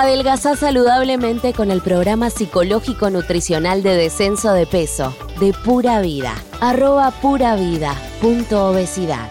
[0.00, 6.34] Adelgazá saludablemente con el programa psicológico nutricional de descenso de peso de Pura Vida.
[6.60, 9.28] Arroba pura vida punto obesidad.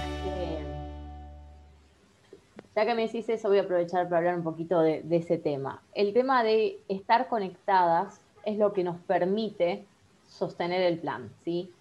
[2.75, 5.37] Ya que me decís eso, voy a aprovechar para hablar un poquito de, de ese
[5.37, 5.81] tema.
[5.93, 9.85] El tema de estar conectadas es lo que nos permite
[10.27, 11.71] sostener el plan, ¿sí?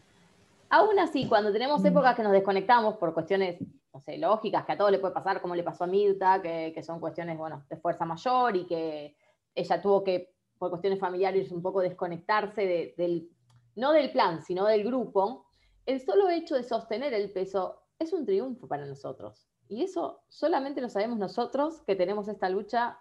[0.71, 3.57] Aún así, cuando tenemos épocas que nos desconectamos por cuestiones,
[3.97, 6.83] no sé, lógicas, que a todos le puede pasar, como le pasó a Mirta, que,
[6.83, 9.17] son cuestiones, bueno, de fuerza mayor y que
[9.55, 13.31] ella tuvo que, por cuestiones familiares, un poco desconectarse del,
[13.75, 15.47] no del plan, sino del grupo,
[15.87, 19.49] el solo hecho de sostener el peso es un triunfo para nosotros.
[19.67, 22.99] Y eso solamente lo sabemos nosotros que tenemos esta lucha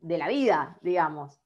[0.00, 1.42] de la vida, digamos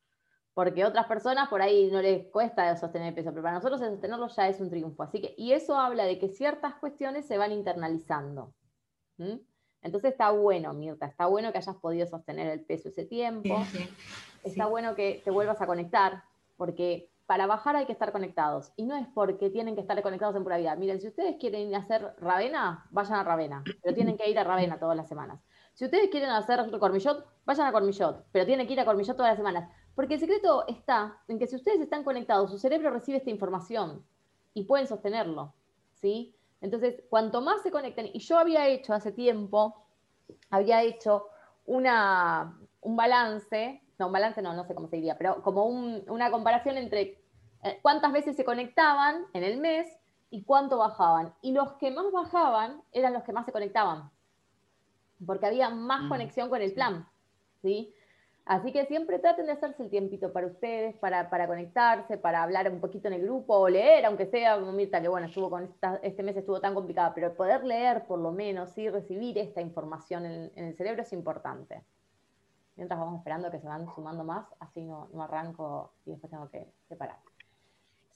[0.56, 4.26] porque otras personas por ahí no les cuesta sostener el peso, pero para nosotros sostenerlo
[4.28, 5.02] ya es un triunfo.
[5.02, 8.54] Así que, y eso habla de que ciertas cuestiones se van internalizando.
[9.82, 13.56] Entonces está bueno, Mirta, está bueno que hayas podido sostener el peso ese tiempo.
[14.44, 16.24] está bueno que te vuelvas a conectar,
[16.56, 18.72] porque para bajar hay que estar conectados.
[18.76, 20.76] Y no es porque tienen que estar conectados en pura vida.
[20.76, 24.78] Miren, si ustedes quieren hacer Ravena, vayan a Ravena, pero tienen que ir a Ravena
[24.78, 25.40] todas las semanas.
[25.74, 29.32] Si ustedes quieren hacer Cormillot, vayan a Cormillot, pero tienen que ir a Cormillot todas
[29.32, 29.68] las semanas.
[29.94, 34.04] Porque el secreto está en que si ustedes están conectados, su cerebro recibe esta información
[34.54, 35.54] y pueden sostenerlo,
[35.94, 36.35] ¿sí?
[36.66, 39.86] Entonces, cuanto más se conecten, y yo había hecho hace tiempo,
[40.50, 41.28] había hecho
[41.64, 46.28] una, un balance, no, un balance no, no sé cómo se diría, pero como una
[46.32, 47.22] comparación entre
[47.62, 49.86] eh, cuántas veces se conectaban en el mes
[50.28, 51.32] y cuánto bajaban.
[51.40, 54.10] Y los que más bajaban eran los que más se conectaban,
[55.24, 57.08] porque había más mm, conexión con el plan,
[57.62, 57.94] ¿sí?
[58.46, 62.78] Así que siempre traten de hacerse el tiempito para ustedes, para, conectarse, para hablar un
[62.78, 65.68] poquito en el grupo o leer, aunque sea como Mirta, que bueno, estuvo con
[66.00, 70.24] este mes estuvo tan complicada, pero poder leer por lo menos y recibir esta información
[70.26, 71.82] en, el cerebro es importante.
[72.76, 76.68] Mientras vamos esperando que se van sumando más, así no, arranco y después tengo que,
[76.88, 77.16] separar.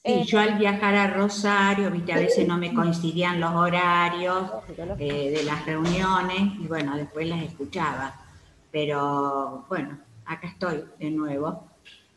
[0.04, 4.48] Sí, eh, yo al viajar a Rosario, viste, a veces no me coincidían los horarios
[4.96, 8.14] eh, de las reuniones y bueno, después las escuchaba.
[8.70, 9.98] Pero bueno,
[10.30, 11.68] acá estoy de nuevo.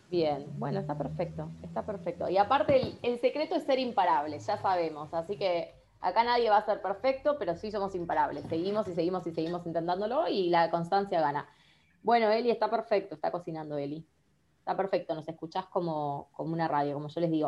[0.10, 2.30] Bien, bueno, está perfecto, está perfecto.
[2.30, 5.12] Y aparte, el, secreto es ser imparables, ya sabemos.
[5.14, 8.46] Así que acá nadie va a ser perfecto, pero sí somos imparables.
[8.46, 11.50] Seguimos y seguimos y seguimos intentándolo y la constancia gana.
[12.04, 14.06] Bueno, Eli está perfecto, está cocinando Eli.
[14.60, 17.48] Está perfecto, nos escuchás como, como una radio, como yo les digo.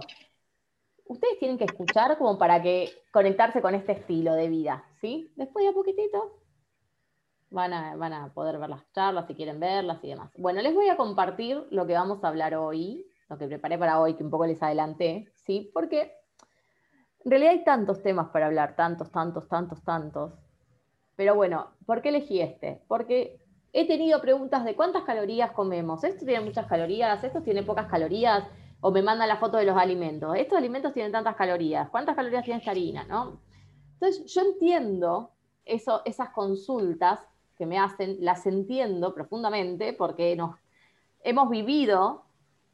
[1.06, 5.32] Ustedes tienen que escuchar como para que conectarse con este estilo de vida, ¿sí?
[5.36, 6.45] Después de a poquitito
[7.50, 10.32] Van a, poder ver las charlas si quieren verlas y demás.
[10.38, 14.00] Bueno, les voy a compartir lo que vamos a hablar hoy, lo que preparé para
[14.00, 15.72] hoy, que un poco les adelanté, ¿sí?
[15.74, 16.12] Porque
[17.24, 20.34] en realidad hay tantos temas para hablar, tantos, tantos, tantos, tantos.
[21.16, 22.84] Pero bueno, ¿por qué elegí este?
[22.88, 23.40] Porque
[23.74, 26.04] he tenido preguntas de cuántas calorías comemos.
[26.04, 28.44] Esto tiene muchas calorías, esto tiene pocas calorías,
[28.82, 30.36] o me mandan la foto de los alimentos.
[30.36, 31.90] Estos alimentos tienen tantas calorías.
[31.90, 33.04] ¿Cuántas calorías tiene esta harina?
[33.06, 33.42] ¿no?
[33.94, 35.32] Entonces, yo entiendo
[35.66, 37.20] eso, esas consultas
[37.58, 40.56] que me hacen, las entiendo profundamente porque nos,
[41.24, 42.24] hemos vivido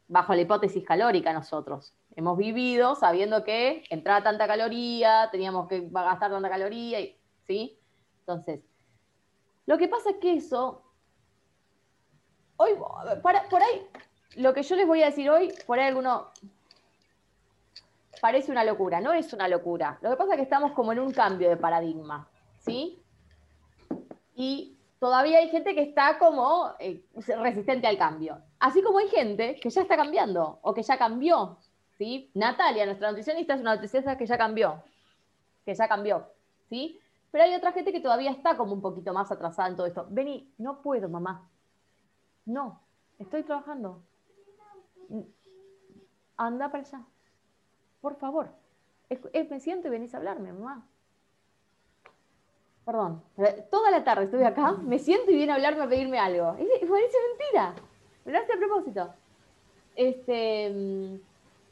[0.07, 1.93] bajo la hipótesis calórica nosotros.
[2.15, 6.99] Hemos vivido sabiendo que entraba tanta caloría, teníamos que gastar tanta caloría,
[7.47, 7.79] ¿sí?
[8.19, 8.59] Entonces,
[9.65, 10.81] lo que pasa es que eso,
[12.57, 12.71] hoy,
[13.21, 13.87] por ahí,
[14.35, 16.27] lo que yo les voy a decir hoy, por ahí alguno
[18.19, 19.97] parece una locura, no es una locura.
[20.01, 22.27] Lo que pasa es que estamos como en un cambio de paradigma,
[22.59, 23.00] ¿sí?
[24.43, 27.05] Y todavía hay gente que está como eh,
[27.43, 28.41] resistente al cambio.
[28.57, 31.59] Así como hay gente que ya está cambiando o que ya cambió.
[31.99, 32.31] ¿sí?
[32.33, 34.81] Natalia, nuestra nutricionista, es una nutricionista que ya cambió.
[35.63, 36.25] Que ya cambió.
[36.69, 36.99] ¿sí?
[37.29, 40.07] Pero hay otra gente que todavía está como un poquito más atrasada en todo esto.
[40.09, 41.47] Vení, no puedo, mamá.
[42.43, 42.81] No,
[43.19, 44.01] estoy trabajando.
[46.35, 47.01] Anda para allá.
[48.01, 48.49] Por favor.
[49.51, 50.87] me siento y venís a hablarme, mamá
[52.85, 53.23] perdón,
[53.69, 56.55] toda la tarde estuve acá, me siento y viene a hablarme a pedirme algo.
[56.59, 57.75] Es, parece mentira,
[58.25, 59.13] me lo hace a propósito.
[59.95, 61.15] Este, mm,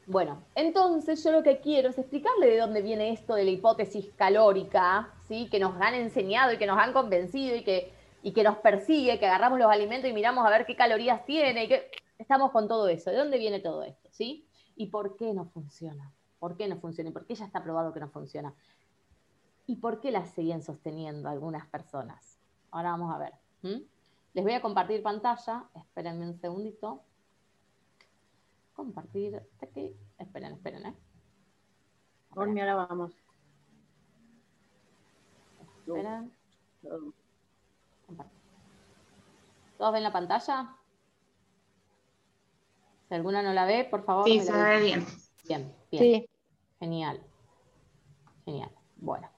[0.06, 4.10] bueno, entonces yo lo que quiero es explicarle de dónde viene esto de la hipótesis
[4.16, 5.48] calórica, ¿sí?
[5.50, 7.92] que nos han enseñado y que nos han convencido y que,
[8.22, 11.64] y que nos persigue, que agarramos los alimentos y miramos a ver qué calorías tiene
[11.64, 13.10] y que estamos con todo eso.
[13.10, 14.08] ¿De dónde viene todo esto?
[14.10, 14.46] ¿sí?
[14.76, 16.12] ¿Y por qué no funciona?
[16.38, 17.10] ¿Por qué no funciona?
[17.10, 18.54] ¿Y por qué ya está probado que no funciona?
[19.70, 22.40] Y por qué las siguen sosteniendo algunas personas.
[22.72, 23.34] Ahora vamos a ver.
[24.32, 25.68] Les voy a compartir pantalla.
[25.76, 27.04] Espérenme un segundito.
[28.74, 29.40] Compartir.
[29.62, 29.96] Aquí.
[30.18, 30.96] Esperen, esperen, ¿eh?
[32.34, 33.12] ahora vamos.
[35.86, 36.32] Esperen.
[39.78, 40.76] ¿Todos ven la pantalla?
[43.08, 44.24] Si alguna no la ve, por favor.
[44.24, 45.06] Sí, se la ve bien.
[45.46, 46.02] Bien, bien.
[46.02, 46.30] Sí,
[46.80, 47.22] Genial.
[48.44, 48.72] Genial.
[48.96, 49.30] Bueno.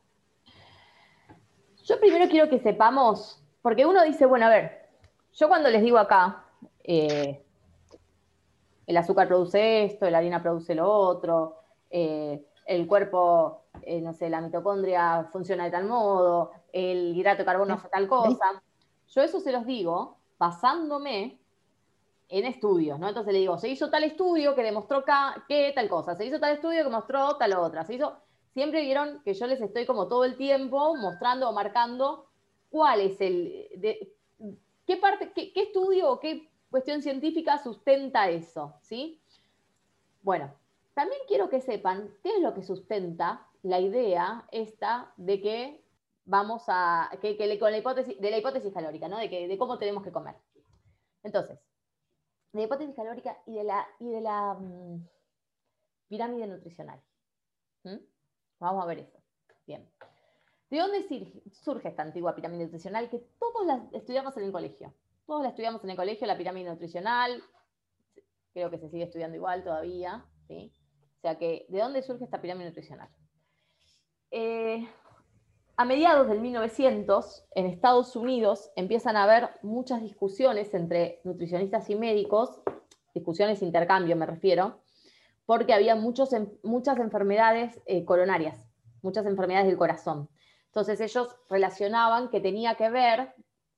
[1.84, 4.88] Yo primero quiero que sepamos, porque uno dice, bueno, a ver,
[5.32, 6.44] yo cuando les digo acá,
[6.84, 7.42] eh,
[8.86, 11.56] el azúcar produce esto, la harina produce lo otro,
[11.90, 17.44] eh, el cuerpo, eh, no sé, la mitocondria funciona de tal modo, el hidrato de
[17.44, 18.62] carbono hace tal cosa.
[19.08, 21.38] Yo eso se los digo basándome
[22.28, 23.08] en estudios, ¿no?
[23.08, 25.04] Entonces le digo, se hizo tal estudio que demostró
[25.48, 28.16] que tal cosa, se hizo tal estudio que mostró tal otra, se hizo...
[28.54, 32.26] Siempre vieron que yo les estoy como todo el tiempo mostrando o marcando
[32.70, 33.68] cuál es el...
[33.76, 34.12] de-
[34.86, 39.20] qué parte, qué, estudio o qué cuestión científica sustenta eso, ¿sí?
[40.22, 40.52] Bueno,
[40.94, 45.84] también quiero que sepan qué es lo que sustenta la idea esta de que
[46.24, 49.18] vamos a, que, que con la hipótesis, de la hipótesis calórica, ¿no?
[49.18, 50.34] De, que, de cómo tenemos que comer.
[51.22, 51.58] Entonces,
[52.52, 55.06] de la hipótesis calórica y de la, y de la mm,
[56.08, 57.00] pirámide nutricional.
[58.62, 59.18] Vamos a ver eso.
[59.66, 59.88] Bien.
[60.70, 61.04] ¿De dónde
[61.50, 64.94] surge esta antigua pirámide nutricional que todos la estudiamos en el colegio?
[65.26, 67.42] Todos la estudiamos en el colegio, la pirámide nutricional.
[68.52, 70.24] Creo que se sigue estudiando igual todavía.
[70.46, 70.72] ¿sí?
[71.18, 73.08] O sea que, ¿de dónde surge esta pirámide nutricional?
[74.30, 74.88] Eh,
[75.76, 81.96] a mediados del 1900, en Estados Unidos, empiezan a haber muchas discusiones entre nutricionistas y
[81.96, 82.62] médicos,
[83.12, 84.81] discusiones intercambio me refiero,
[85.52, 86.30] porque había muchos,
[86.62, 88.66] muchas enfermedades eh, coronarias,
[89.02, 90.30] muchas enfermedades del corazón.
[90.68, 93.34] Entonces ellos relacionaban que tenía que ver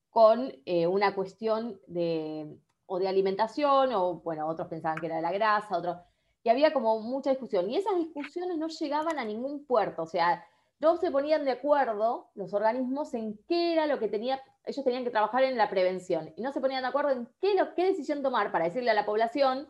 [0.09, 2.56] con eh, una cuestión de,
[2.87, 5.97] o de alimentación, o bueno, otros pensaban que era de la grasa, otros,
[6.44, 7.69] y había como mucha discusión.
[7.69, 10.47] Y esas discusiones no llegaban a ningún puerto, o sea,
[10.79, 15.03] no se ponían de acuerdo los organismos en qué era lo que tenía, ellos tenían
[15.03, 18.53] que trabajar en la prevención, y no se ponían de acuerdo en qué decisión tomar
[18.53, 19.67] para decirle a la población,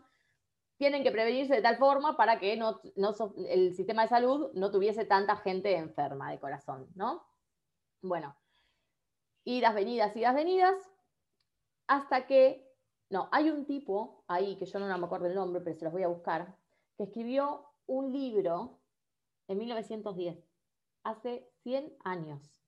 [0.84, 2.78] tienen que prevenirse de tal forma para que no,
[3.48, 7.26] el sistema de salud no tuviese tanta gente enferma de corazón, ¿no?
[8.02, 8.36] Bueno,
[9.44, 10.76] idas, venidas, idas, venidas,
[11.86, 12.70] hasta que,
[13.08, 15.92] no, hay un tipo ahí, que yo no me acuerdo el nombre, pero se los
[15.94, 16.54] voy a buscar,
[16.98, 18.78] que escribió un libro
[19.48, 20.36] en 1910,
[21.02, 22.62] hace 100 años,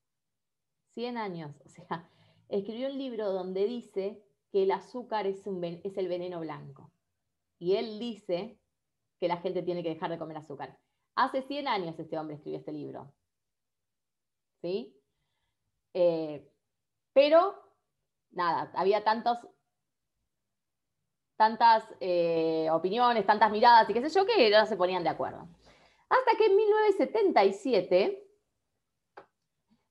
[0.95, 2.09] 100 años, o sea,
[2.49, 6.91] escribió un libro donde dice que el azúcar es el veneno blanco.
[7.59, 8.59] Y él dice
[9.19, 10.77] que la gente tiene que dejar de comer azúcar.
[11.15, 13.13] Hace 100 años este hombre escribió este libro.
[14.61, 14.95] ¿Sí?
[15.93, 16.47] Eh,
[17.13, 17.55] pero,
[18.31, 19.39] nada, había tantos,
[21.35, 25.47] tantas eh, opiniones, tantas miradas y qué sé yo, que no se ponían de acuerdo.
[26.09, 28.23] Hasta que en 1977,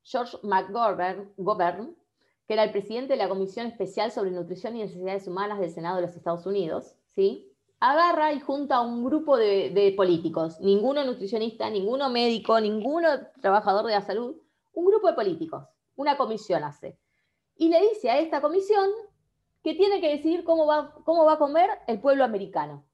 [0.05, 1.97] George McGovern, Govern,
[2.47, 5.97] que era el presidente de la Comisión Especial sobre Nutrición y Necesidades Humanas del Senado
[5.97, 7.56] de los Estados Unidos, ¿sí?
[7.81, 13.09] Agarra y junta a un grupo de, políticos, ninguno nutricionista, ninguno médico, ninguno
[13.41, 14.37] trabajador de la salud,
[14.73, 15.65] un grupo de políticos,
[15.97, 16.99] una comisión hace.
[17.57, 18.91] Y le dice a esta comisión
[19.63, 22.85] que tiene que decidir cómo va, cómo va a comer el pueblo americano.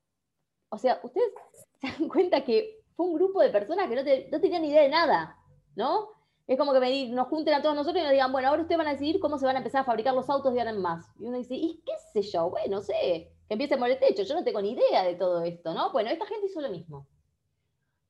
[0.69, 1.33] O sea, ustedes
[1.81, 4.69] se dan cuenta que fue un grupo de personas que no, te- no tenían ni
[4.69, 5.37] idea de nada,
[5.75, 6.09] ¿no?
[6.47, 8.79] Es como que me nos junten a todos nosotros y nos digan, bueno, ahora ustedes
[8.79, 10.83] van a decidir cómo se van a empezar a fabricar los autos de ahora en
[10.83, 11.07] más.
[11.19, 12.51] Y uno dice, ¿y qué sé yo?
[12.51, 15.43] Bueno, no sé, que empiece por el techo, yo no tengo ni idea de todo
[15.43, 15.93] esto, ¿no?
[15.93, 17.07] Bueno, esta gente hizo lo mismo.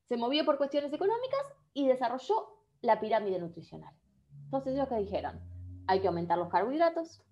[0.04, 3.94] Se movió por cuestiones económicas y desarrolló la pirámide nutricional.
[4.44, 5.40] Entonces ellos que dijeron,
[5.86, 7.22] hay que aumentar los carbohidratos,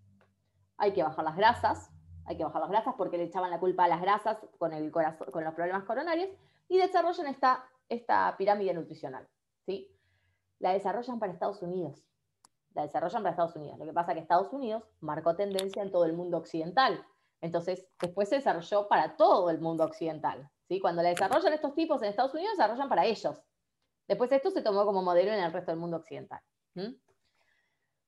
[0.77, 1.91] hay que bajar las grasas,
[2.25, 4.91] hay que bajar las grasas porque le echaban la culpa a las grasas con, el
[4.91, 6.31] corazón, con los problemas coronarios,
[6.69, 9.29] y desarrollan esta, esta pirámide nutricional.
[9.67, 9.95] ¿sí?
[10.59, 12.07] La desarrollan para Estados Unidos.
[12.75, 13.79] La desarrollan para Estados Unidos.
[13.79, 17.05] Lo que pasa es que Estados Unidos marcó tendencia en todo el mundo occidental.
[17.41, 20.51] Entonces, después se desarrolló para todo el mundo occidental.
[20.69, 20.81] ¿sí?
[20.81, 23.37] Cuando la desarrollan estos tipos en Estados Unidos, desarrollan para ellos.
[24.07, 26.41] Después esto se tomó como modelo en el resto del mundo occidental.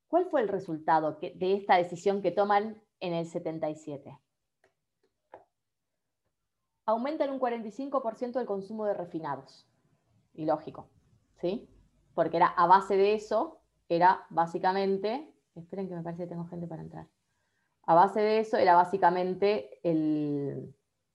[0.09, 4.19] ¿Cuál fue el resultado de esta decisión que toman en el 77?
[6.85, 9.67] Aumentan un 45% el consumo de refinados.
[10.35, 10.91] Y lógico,
[11.41, 11.69] ¿sí?
[12.15, 16.67] Porque era a base de eso, era básicamente, esperen que me parece que tengo gente
[16.67, 17.07] para entrar.
[17.85, 19.81] A base de eso era básicamente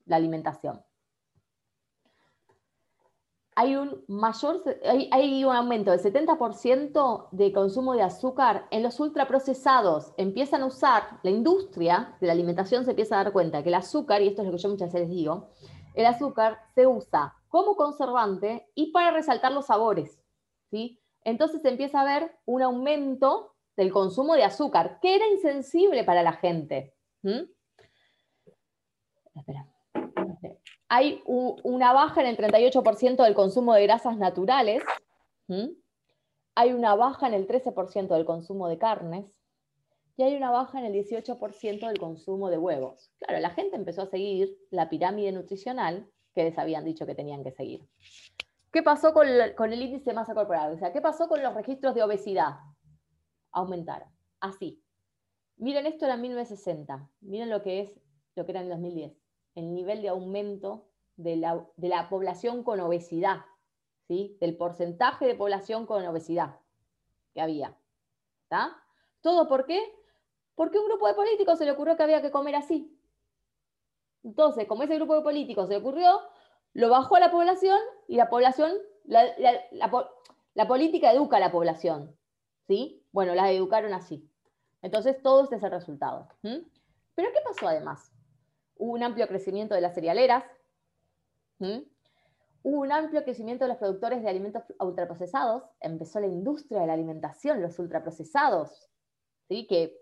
[0.05, 0.81] la alimentación.
[3.55, 4.63] Hay un mayor,
[5.11, 10.13] hay un aumento del 70% de consumo de azúcar en los ultraprocesados.
[10.17, 13.75] Empiezan a usar, la industria de la alimentación se empieza a dar cuenta que el
[13.75, 15.49] azúcar, y esto es lo que yo muchas veces digo,
[15.95, 20.21] el azúcar se usa como conservante y para resaltar los sabores.
[20.69, 21.01] ¿sí?
[21.23, 26.23] Entonces se empieza a ver un aumento del consumo de azúcar, que era insensible para
[26.23, 26.93] la gente.
[27.21, 27.43] ¿Mm?
[29.35, 29.67] Espera.
[30.89, 34.83] hay una baja en el 38% del consumo de grasas naturales,
[36.55, 39.31] hay una baja en el 13% del consumo de carnes
[40.17, 43.11] y hay una baja en el 18% del consumo de huevos.
[43.19, 47.43] Claro, la gente empezó a seguir la pirámide nutricional que les habían dicho que tenían
[47.43, 47.87] que seguir.
[48.71, 50.73] ¿Qué pasó con, el índice de masa corporal?
[50.73, 52.55] O sea, ¿qué pasó con los registros de obesidad?
[53.57, 54.07] Aumentaron.
[54.39, 54.83] Así.
[55.55, 57.09] Miren, esto era en 1960.
[57.21, 57.99] Miren lo que es,
[58.35, 59.17] lo que era en 2010.
[59.55, 63.45] El nivel de aumento de la, población con obesidad.
[64.07, 64.37] ¿sí?
[64.39, 66.59] Del porcentaje de población con obesidad
[67.33, 67.75] que había.
[68.43, 68.77] ¿Está?
[69.21, 69.81] ¿Todo por qué?
[70.53, 72.95] Porque un grupo de políticos se le ocurrió que había que comer así.
[74.23, 76.21] Entonces, como ese grupo de políticos se le ocurrió,
[76.73, 78.71] lo bajó a la población y la población,
[79.05, 82.15] la, política educa a la población.
[82.67, 83.03] ¿sí?
[83.17, 84.29] Bueno, la educaron así.
[84.83, 86.29] Entonces, todo este es el resultado.
[86.43, 88.13] Pero, ¿qué pasó además?
[88.75, 90.43] Hubo un amplio crecimiento de las cerealeras,
[91.57, 96.93] hubo un amplio crecimiento de los productores de alimentos ultraprocesados, empezó la industria de la
[96.93, 98.87] alimentación, los ultraprocesados,
[99.47, 99.65] ¿sí?
[99.65, 99.97] que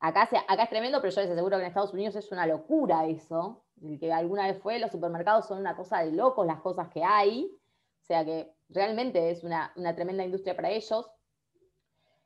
[0.00, 3.62] acá, es tremendo, pero yo les aseguro que en Estados Unidos es una locura eso,
[4.00, 7.44] que alguna vez fue, los supermercados son una cosa de locos las cosas que hay,
[7.44, 11.10] o sea que realmente es una, tremenda industria para ellos.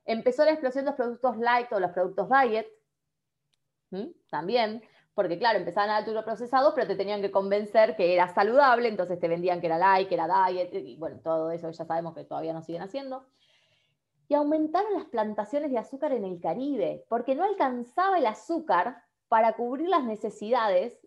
[0.04, 2.66] Empezó la explosión de los productos light o los productos diet,
[4.30, 4.82] también,
[5.14, 9.20] porque claro, empezaban a alto procesados, pero te tenían que convencer que era saludable, entonces
[9.20, 12.24] te vendían que era light, que era diet, y bueno, todo eso ya sabemos que
[12.24, 13.26] todavía no siguen haciendo.
[14.28, 19.54] Y aumentaron las plantaciones de azúcar en el Caribe, porque no alcanzaba el azúcar para
[19.54, 20.98] cubrir las necesidades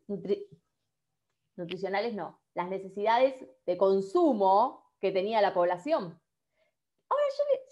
[1.56, 3.36] nutricionales, no, las necesidades
[3.66, 6.20] de consumo que tenía la población.
[7.10, 7.24] Ahora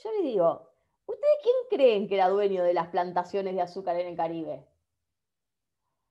[0.04, 0.73] yo le, digo,
[1.06, 4.66] ¿ustedes quién creen que era dueño de las plantaciones de azúcar en el Caribe?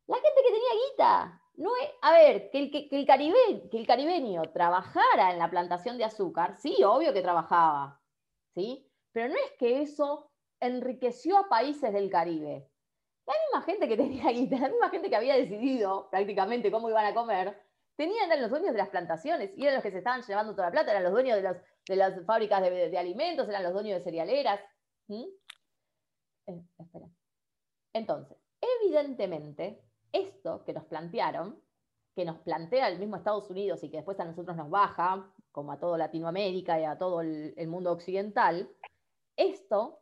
[0.06, 1.42] La gente que tenía guita.
[1.54, 1.70] No
[2.00, 6.04] a ver, que el, que, el caribe, que el caribeño trabajara en la plantación de
[6.04, 8.00] azúcar, sí, obvio que trabajaba,
[8.54, 8.90] ¿sí?
[9.12, 10.30] Pero no es que eso
[10.60, 12.68] enriqueció a países del Caribe.
[13.26, 17.04] La misma gente que tenía guita, la misma gente que había decidido prácticamente cómo iban
[17.04, 17.60] a comer,
[17.96, 20.68] tenían, eran los dueños de las plantaciones y eran los que se estaban llevando toda
[20.68, 24.04] la plata, eran los dueños de, de las fábricas de, alimentos, eran los dueños de
[24.04, 24.60] cerealeras.
[25.12, 26.62] Eh.
[27.92, 31.60] Entonces, evidentemente, esto que nos plantearon,
[32.14, 35.72] que nos plantea el mismo Estados Unidos y que después a nosotros nos baja, como
[35.72, 38.70] a todo Latinoamérica y a todo el mundo occidental,
[39.36, 40.00] esto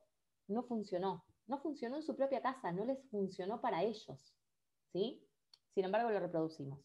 [0.48, 1.24] no funcionó.
[1.46, 4.34] No funcionó en su propia casa, no les funcionó para ellos.
[4.92, 5.24] ¿sí?
[5.74, 6.80] Sin embargo, lo reproducimos.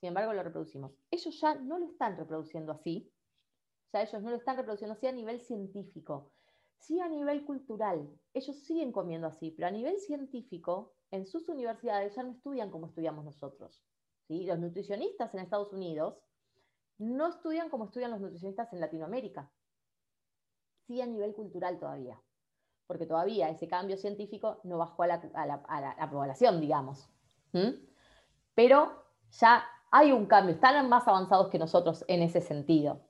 [0.00, 0.92] Sin embargo, lo reproducimos.
[1.10, 3.12] Ellos ya no lo están reproduciendo así.
[3.92, 6.32] Ya ellos no lo están reproduciendo así a nivel científico.
[6.80, 8.10] Sí a nivel cultural.
[8.34, 12.86] Ellos siguen comiendo así, pero a nivel científico, en sus universidades ya no estudian como
[12.86, 13.84] estudiamos nosotros.
[14.26, 14.44] ¿sí?
[14.44, 16.22] Los nutricionistas en Estados Unidos
[16.98, 19.50] no estudian como estudian los nutricionistas en Latinoamérica.
[20.86, 22.20] Sí a nivel cultural todavía
[22.90, 27.08] porque todavía ese cambio científico no bajó a la, población, digamos.
[28.56, 33.00] Pero ya hay un cambio, están más avanzados que nosotros en ese sentido.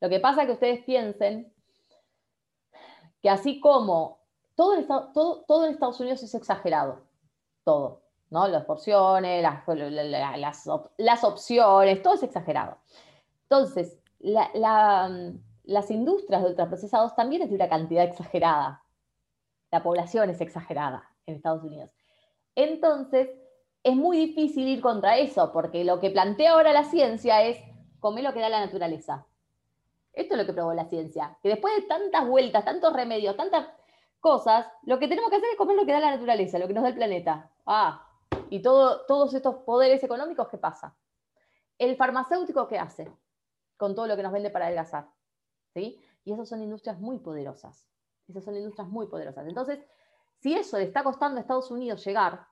[0.00, 1.54] Lo que pasa es que ustedes piensen
[3.20, 4.18] que así como
[4.54, 7.02] todo en, Estados Unidos es exagerado,
[7.64, 8.48] todo, ¿no?
[8.48, 12.78] Las porciones, las, las, opciones, todo es exagerado.
[13.42, 18.82] Entonces, las industrias de ultraprocesados también es de una cantidad exagerada
[19.70, 21.90] la población es exagerada en Estados Unidos.
[22.54, 23.28] Entonces,
[23.82, 27.58] es muy difícil ir contra eso, porque lo que plantea ahora la ciencia es
[28.00, 29.26] comer lo que da la naturaleza.
[30.18, 33.68] Esto es lo que probó la ciencia, que después de tantas vueltas, tantos remedios, tantas
[34.18, 36.74] cosas, lo que tenemos que hacer es comer lo que da la naturaleza, lo que
[36.74, 37.52] nos da el planeta.
[37.64, 38.04] Ah,
[38.50, 40.96] y todo, todos estos poderes económicos, ¿qué pasa?
[41.78, 43.08] El farmacéutico, ¿qué hace?
[43.76, 45.08] Con todo lo que nos vende para adelgazar.
[45.72, 46.00] ¿Sí?
[46.24, 47.86] Y esas son industrias muy poderosas.
[48.26, 49.46] Esas son industrias muy poderosas.
[49.46, 49.78] Entonces,
[50.40, 52.44] si eso le está costando a Estados Unidos llegar,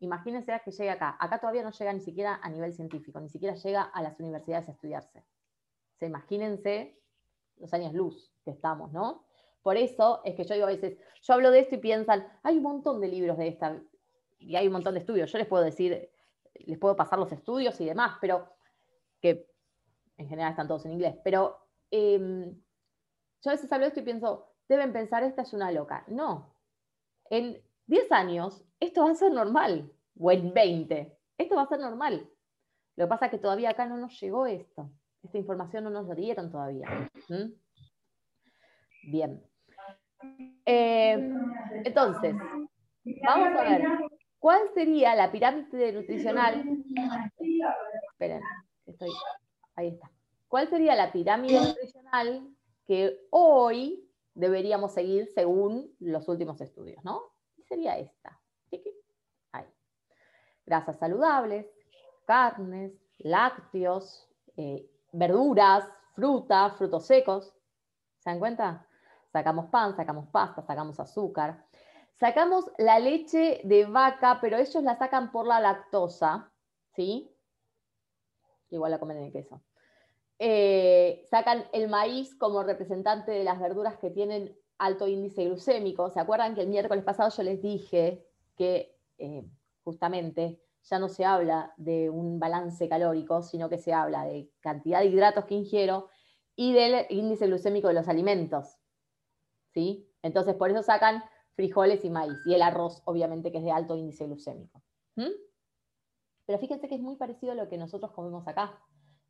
[0.00, 1.16] imagínense que llegue acá.
[1.18, 4.68] Acá todavía no llega ni siquiera a nivel científico, ni siquiera llega a las universidades
[4.68, 5.24] a estudiarse.
[5.94, 7.00] Se imagínense
[7.58, 9.24] los años luz que estamos, ¿no?
[9.62, 12.58] Por eso es que yo digo a veces, yo hablo de esto y piensan, hay
[12.58, 13.80] un montón de libros de esta,
[14.38, 15.32] y hay un montón de estudios.
[15.32, 16.10] Yo les puedo decir,
[16.54, 18.48] les puedo pasar los estudios y demás, pero
[19.20, 19.50] que
[20.16, 21.16] en general están todos en inglés.
[21.24, 21.58] Pero
[21.90, 22.54] em,
[23.42, 26.04] yo a veces hablo de esto y pienso, deben pensar, esta es una loca.
[26.08, 26.54] No.
[27.30, 29.90] En 10 años, esto va a ser normal.
[30.18, 31.18] O en 20.
[31.38, 32.30] Esto va a ser normal.
[32.96, 34.90] Lo que pasa es que todavía acá no nos llegó esto.
[35.24, 37.10] Esta información no nos lo dieron todavía.
[39.04, 39.42] Bien.
[40.66, 41.32] Eh,
[41.84, 42.34] entonces,
[43.26, 43.82] vamos a ver.
[44.38, 46.62] ¿Cuál sería la pirámide nutricional?
[48.12, 48.42] Esperen,
[48.84, 49.10] Estoy,
[49.74, 50.10] ahí está.
[50.48, 52.54] ¿Cuál sería la pirámide nutricional
[52.86, 57.22] que hoy deberíamos seguir según los últimos estudios, ¿no?
[57.68, 58.40] sería esta.
[59.52, 59.64] Ahí.
[60.66, 61.66] Grasas saludables,
[62.26, 67.54] carnes, lácteos, eh, verduras, frutas, frutos secos.
[68.18, 68.86] ¿Se dan cuenta?
[69.32, 71.64] Sacamos pan, sacamos pasta, sacamos azúcar.
[72.20, 76.52] Sacamos la leche de vaca, pero ellos la sacan por la lactosa,
[76.94, 77.34] ¿sí?
[78.70, 79.62] Igual la comen en el queso.
[80.38, 86.10] Eh, sacan el maíz como representante de las verduras que tienen alto índice glucémico.
[86.10, 88.24] ¿Se acuerdan que el miércoles pasado yo les dije
[88.56, 89.44] que eh,
[89.82, 95.00] justamente ya no se habla de un balance calórico, sino que se habla de cantidad
[95.00, 96.08] de hidratos que ingiero
[96.54, 98.78] y del índice glucémico de los alimentos.
[99.72, 100.08] ¿Sí?
[100.22, 101.24] Entonces, por eso sacan
[101.54, 104.82] frijoles y maíz, y el arroz, obviamente, que es de alto índice glucémico.
[106.46, 108.78] Pero fíjense que es muy parecido a lo que nosotros comemos acá,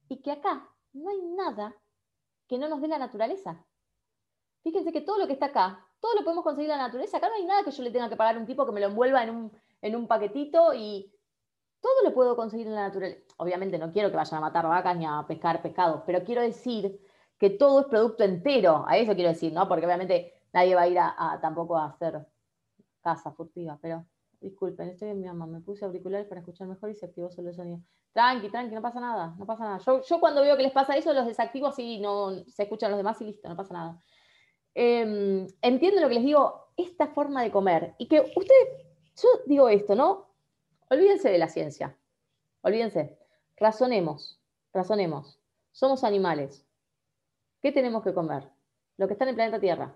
[0.09, 1.75] y que acá no hay nada
[2.49, 3.65] que no nos dé la naturaleza.
[4.63, 7.19] Fíjense que todo lo que está acá, todo lo podemos conseguir en la naturaleza.
[7.19, 8.81] Acá no hay nada que yo le tenga que pagar a un tipo que me
[8.81, 11.14] lo envuelva en un, en un paquetito y
[11.85, 13.21] todo lo puedo conseguir en la naturaleza.
[13.37, 16.99] Obviamente no quiero que vayan a matar vacas ni a pescar pescados, pero quiero decir
[17.39, 18.87] que todo es producto entero.
[18.89, 19.69] A eso quiero decir, ¿no?
[19.69, 20.99] Porque obviamente nadie va a ir
[21.43, 22.27] tampoco a hacer
[23.03, 24.07] casa furtiva, pero
[24.41, 27.51] disculpen, estoy en mi mamá, me puse auriculares para escuchar mejor y se activó solo
[27.51, 27.81] el sonido.
[28.15, 29.79] Tranqui, tranqui, no pasa nada, no pasa nada.
[29.79, 33.21] Yo, cuando veo que les pasa eso, los desactivo así no se escuchan los demás
[33.21, 34.01] y listo, no pasa nada.
[34.75, 37.95] Eh, entiendo lo que les digo, esta forma de comer.
[37.99, 38.69] Y que ustedes,
[39.23, 40.34] yo digo esto, ¿no?
[40.95, 41.97] Olvídense de la ciencia.
[42.63, 43.19] Olvídense.
[43.57, 44.41] Razonemos,
[44.73, 45.41] razonemos.
[45.73, 46.65] Somos animales.
[47.61, 48.49] ¿Qué tenemos que comer?
[48.97, 49.93] Lo que está en el planeta Tierra.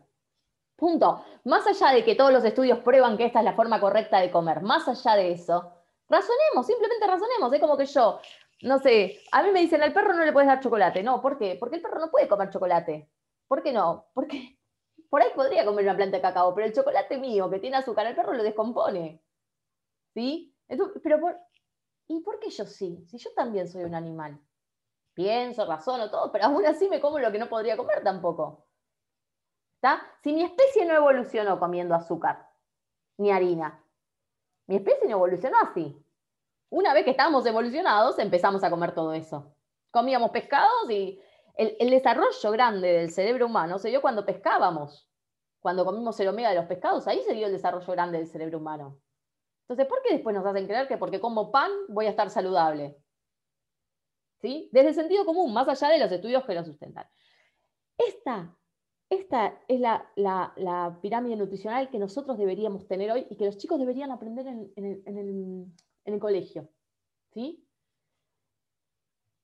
[0.75, 1.25] Punto.
[1.45, 4.33] Más allá de que todos los estudios prueban que esta es la forma correcta de
[4.33, 5.73] comer, más allá de eso,
[6.09, 7.52] razonemos, simplemente razonemos.
[7.52, 8.21] Es como que yo,
[8.62, 11.05] no sé, a mí me dicen al perro no le puedes dar chocolate.
[11.05, 11.57] No, ¿por qué?
[11.61, 13.09] Porque el perro no puede comer chocolate.
[13.46, 14.07] ¿Por qué no?
[14.14, 14.59] Porque
[15.09, 18.07] por ahí podría comer una planta de cacao, pero el chocolate mío que tiene azúcar,
[18.09, 19.22] el perro lo descompone.
[20.12, 20.58] ¿Sí?
[21.02, 21.18] Pero
[22.09, 23.04] ¿Y por qué yo sí?
[23.07, 24.40] Si yo también soy un animal.
[25.12, 28.66] Pienso, razono, todo, pero aún así me como lo que no podría comer tampoco.
[29.74, 30.00] ¿Está?
[30.22, 32.48] Si mi especie no evolucionó comiendo azúcar,
[33.18, 33.85] ni harina,
[34.66, 36.02] mi especie no evolucionó así.
[36.70, 39.54] Una vez que estábamos evolucionados, empezamos a comer todo eso.
[39.90, 41.20] Comíamos pescados y
[41.57, 45.09] el, desarrollo grande del cerebro humano se dio cuando pescábamos,
[45.61, 48.59] cuando comimos el omega de los pescados, ahí se dio el desarrollo grande del cerebro
[48.59, 48.98] humano.
[49.68, 52.96] Entonces, ¿por qué después nos hacen creer que porque como pan voy a estar saludable?
[54.40, 54.70] ¿Sí?
[54.72, 57.07] Desde el sentido común, más allá de los estudios que lo sustentan.
[57.98, 58.57] Esta,
[59.11, 64.11] esta es la, pirámide nutricional que nosotros deberíamos tener hoy y que los chicos deberían
[64.11, 66.70] aprender en, el, en el colegio.
[67.35, 67.68] ¿Sí?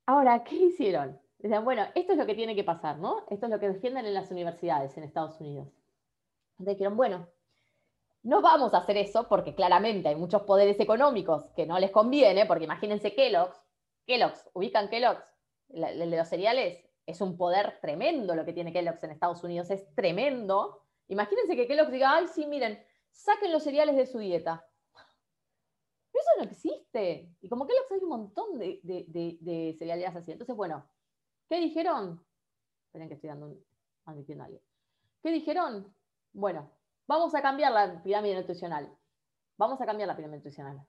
[0.07, 1.21] Ahora, ¿qué hicieron?
[1.39, 3.27] Decían, bueno, esto es lo que tiene que pasar, ¿no?
[3.29, 5.69] Esto es lo que defienden en las universidades en Estados Unidos.
[6.57, 7.29] Dijeron, bueno,
[8.25, 12.47] no vamos a hacer eso porque claramente hay muchos poderes económicos que no les conviene,
[12.47, 13.63] porque imagínense Kellogg's,
[14.07, 15.25] Kellogg's, ubican Kellogg's,
[15.69, 19.71] el de los cereales, es un poder tremendo lo que tiene Kellogg's en Estados Unidos,
[19.71, 20.83] es tremendo.
[21.09, 22.83] Imagínense que Kellogg's diga, ay, sí, miren,
[23.13, 24.67] saquen los cereales de su dieta.
[26.13, 27.31] eso no existe.
[27.41, 30.33] Y como Kellogg's hay un montón de, de cereales así.
[30.33, 30.85] Entonces, bueno,
[31.49, 32.25] ¿Qué dijeron?
[32.87, 33.65] Esperen que estoy dando un,
[34.07, 34.63] admitiendo a alguien.
[35.23, 35.95] ¿Qué dijeron?
[36.33, 36.71] Bueno,
[37.07, 38.91] vamos a cambiar la pirámide nutricional.
[39.57, 40.87] Vamos a cambiar la pirámide nutricional.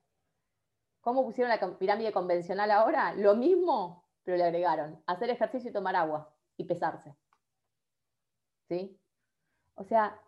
[1.02, 3.14] ¿Cómo pusieron la pirámide convencional ahora?
[3.14, 7.16] Lo mismo, pero le agregaron hacer ejercicio y tomar agua y pesarse.
[8.68, 9.00] ¿Sí?
[9.76, 10.20] O sea,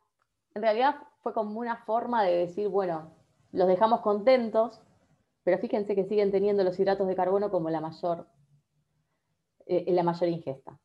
[0.53, 3.15] en realidad fue como una forma de decir, bueno,
[3.51, 4.81] los dejamos contentos,
[5.43, 8.27] pero fíjense que siguen teniendo los hidratos de carbono como la mayor
[9.69, 10.79] eh, la mayor ingesta.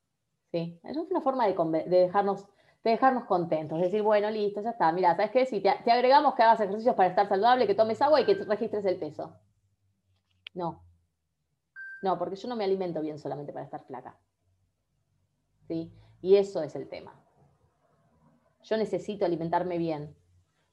[0.51, 0.81] ¿sí?
[0.83, 2.47] Es una forma de, dejarnos,
[2.85, 4.91] de dejarnos contentos, decir, bueno, listo, ya está.
[4.91, 5.47] Mira, ¿sabes qué?
[5.47, 8.85] Si te, agregamos que hagas ejercicios para estar saludable, que tomes agua y que registres
[8.85, 9.37] el peso.
[10.55, 10.83] No.
[12.03, 14.19] No, porque yo no me alimento bien solamente para estar flaca.
[15.69, 15.93] ¿Sí?
[16.21, 17.15] Y eso es el tema.
[18.65, 20.17] Yo necesito alimentarme bien,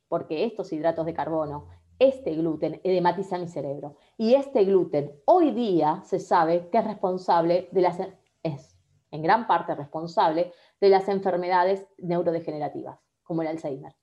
[0.07, 1.67] porque estos hidratos de carbono,
[1.99, 3.97] este gluten edematiza mi cerebro.
[4.17, 7.99] Y este gluten hoy día se sabe que es responsable de las,
[9.11, 13.95] en gran parte responsable de las enfermedades neurodegenerativas, como el Alzheimer.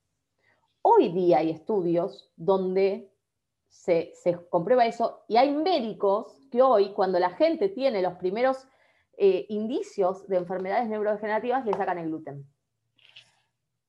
[0.82, 3.12] Hoy día hay estudios donde
[3.68, 4.12] se,
[4.50, 8.66] comprueba eso y hay médicos que hoy, cuando la gente tiene los primeros
[9.18, 12.46] eh, indicios de enfermedades neurodegenerativas, le sacan el gluten.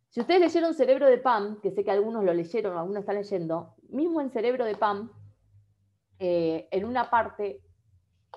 [0.10, 3.76] Si ustedes leyeron Cerebro de Pam, que sé que algunos lo leyeron algunos están leyendo,
[3.90, 5.12] mismo en Cerebro de Pam,
[6.20, 7.62] eh, en una parte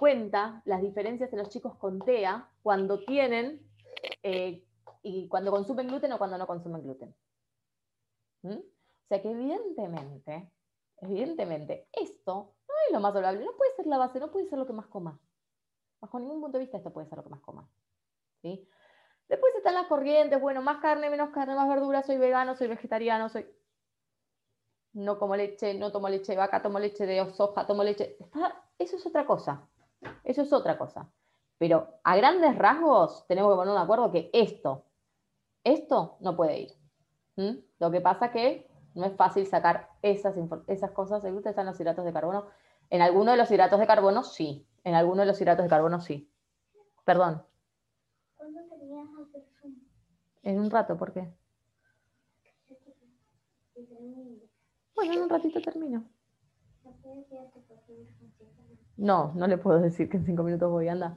[0.00, 3.60] cuenta las diferencias de los chicos con TEA cuando tienen
[4.22, 4.64] eh,
[5.02, 7.14] y cuando consumen gluten o cuando no consumen gluten.
[8.40, 8.56] ¿Mm?
[8.56, 10.50] O sea que evidentemente,
[11.02, 14.58] evidentemente, esto no es lo más saludable, no puede ser la base, no puede ser
[14.58, 15.20] lo que más coma.
[16.00, 17.68] Bajo ningún punto de vista esto puede ser lo que más coma.
[18.40, 18.66] ¿sí?
[19.28, 23.28] Después están las corrientes, bueno, más carne, menos carne, más verdura, soy vegano, soy vegetariano,
[23.28, 23.46] soy...
[24.94, 28.16] No como leche, no tomo leche de vaca, tomo leche de soja, tomo leche...
[28.78, 29.69] Eso es otra cosa.
[30.24, 31.10] Eso es otra cosa.
[31.58, 34.84] Pero a grandes rasgos tenemos que poner un acuerdo que esto,
[35.62, 36.72] esto no puede ir.
[37.78, 40.34] Lo que pasa que no es fácil sacar esas,
[40.66, 41.24] esas cosas.
[41.24, 42.46] ¿Ustedes están los hidratos de carbono?
[42.90, 44.66] En alguno de los hidratos de carbono, sí.
[44.84, 46.30] En alguno de los hidratos de carbono, sí.
[47.04, 47.42] Perdón.
[48.36, 49.08] ¿Cuándo tenías
[49.60, 49.74] Zoom?
[50.42, 51.32] En un rato, ¿por qué?
[54.94, 56.04] Bueno, en un ratito termino.
[59.00, 61.14] No, no le puedo decir que en cinco minutos voy, a andar.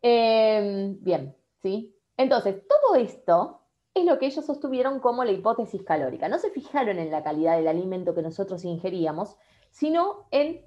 [0.00, 1.94] Em, bien, ¿sí?
[2.16, 3.60] Entonces, todo esto
[3.92, 6.30] es lo que ellos sostuvieron como la hipótesis calórica.
[6.30, 9.36] No se fijaron en la calidad del alimento que nosotros ingeríamos,
[9.70, 10.64] sino en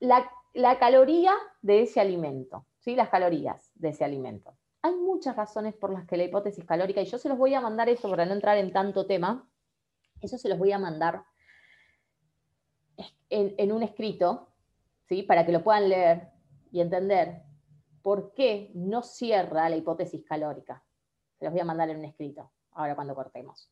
[0.00, 0.28] la,
[0.80, 2.96] caloría de ese alimento, ¿sí?
[2.96, 4.56] Las calorías de ese alimento.
[4.82, 7.60] Hay muchas razones por las que la hipótesis calórica, y yo se los voy a
[7.60, 9.48] mandar eso para no entrar en tanto tema,
[10.20, 11.22] eso se los voy a mandar
[13.30, 14.47] en, en un escrito,
[15.08, 15.22] ¿sí?
[15.22, 16.28] Para que lo puedan leer
[16.70, 17.42] y entender
[18.02, 20.82] por qué no cierra la hipótesis calórica.
[21.38, 23.70] Se los voy a mandar en un escrito, ahora cuando cortemos.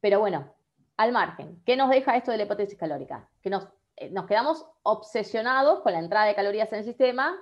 [0.00, 0.54] Pero bueno,
[0.96, 3.28] al margen, ¿qué nos deja esto de la hipótesis calórica?
[3.42, 7.36] Que nos, eh, nos quedamos obsesionados con la entrada de calorías en el sistema,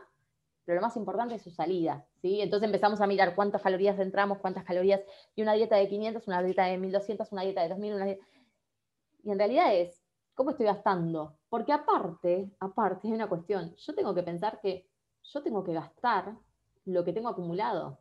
[0.65, 2.07] pero lo más importante es su salida.
[2.23, 2.41] ¿sí?
[2.41, 5.03] Entonces empezamos a mirar cuántas calorías entramos, cuántas calorías,
[5.35, 8.27] y una dieta de 500, una dieta de 1200, una dieta de 2000, una dieta...
[9.23, 10.03] Y en realidad es,
[10.35, 11.37] ¿cómo estoy gastando?
[11.55, 14.90] Porque aparte, aparte, hay una cuestión, yo tengo que pensar que
[15.23, 16.37] yo tengo que gastar
[16.85, 18.01] lo que tengo acumulado.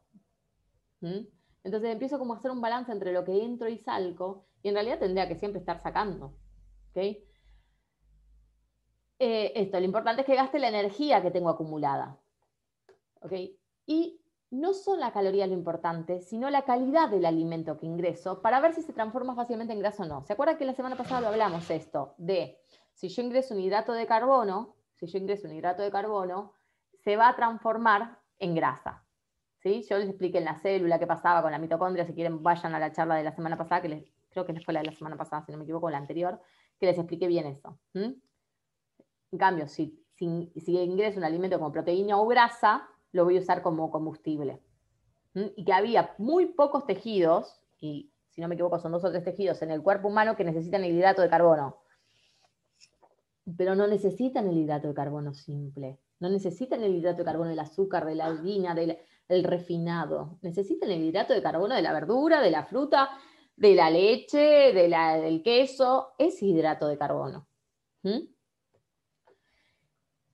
[1.64, 4.74] Entonces empiezo como a hacer un balance entre lo que entro y salgo, y en
[4.74, 6.34] realidad tendría que siempre estar sacando.
[6.96, 7.28] Eh,
[9.20, 12.18] esto, lo importante es que gaste la energía que tengo acumulada.
[13.86, 14.20] Y
[14.54, 18.74] no son las calorías lo importante, sino la calidad del alimento que ingreso para ver
[18.74, 20.24] si se transforma fácilmente en grasa o no.
[20.24, 22.14] ¿Se acuerdan que la semana pasada lo hablamos esto?
[22.18, 22.60] De
[22.94, 26.54] si yo ingreso un hidrato de carbono, si yo ingreso un hidrato de carbono,
[27.04, 29.04] se va a transformar en grasa.
[29.58, 29.84] ¿sí?
[29.90, 32.80] Yo les expliqué en la célula qué pasaba con la mitocondria, si quieren vayan a
[32.80, 35.18] la charla de la semana pasada, que les, creo que fue la de la semana
[35.18, 36.40] pasada, si no me equivoco, la anterior,
[36.80, 37.80] que les expliqué bien eso.
[37.94, 38.22] En
[39.40, 43.90] cambio, si, si, ingreso un alimento como proteína o grasa, lo voy a usar como
[43.90, 44.60] combustible.
[45.34, 49.24] Y que había muy pocos tejidos, y si no me equivoco son dos o tres
[49.24, 51.78] tejidos en el cuerpo humano que necesitan el hidrato de carbono.
[53.58, 56.00] Pero no necesitan el hidrato de carbono simple.
[56.20, 58.98] No necesitan el hidrato de carbono del azúcar, de la harina, del,
[59.44, 60.38] refinado.
[60.42, 63.10] Necesitan el hidrato de carbono de la verdura, de la fruta,
[63.56, 66.14] de la leche, del queso.
[66.18, 67.48] Es hidrato de carbono.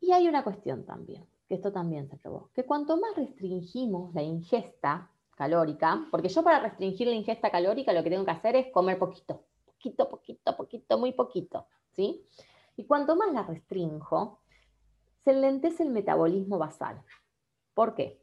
[0.01, 4.21] Y hay una cuestión también, que esto también se probó, que cuanto más restringimos la
[4.21, 8.71] ingesta calórica, porque yo para restringir la ingesta calórica lo que tengo que hacer es
[8.71, 12.23] comer poquito, poquito, poquito, poquito, muy poquito, ¿sí?
[12.75, 14.41] Y cuanto más la restringo,
[15.23, 17.01] se enlentece el metabolismo basal.
[17.73, 18.21] ¿Por qué?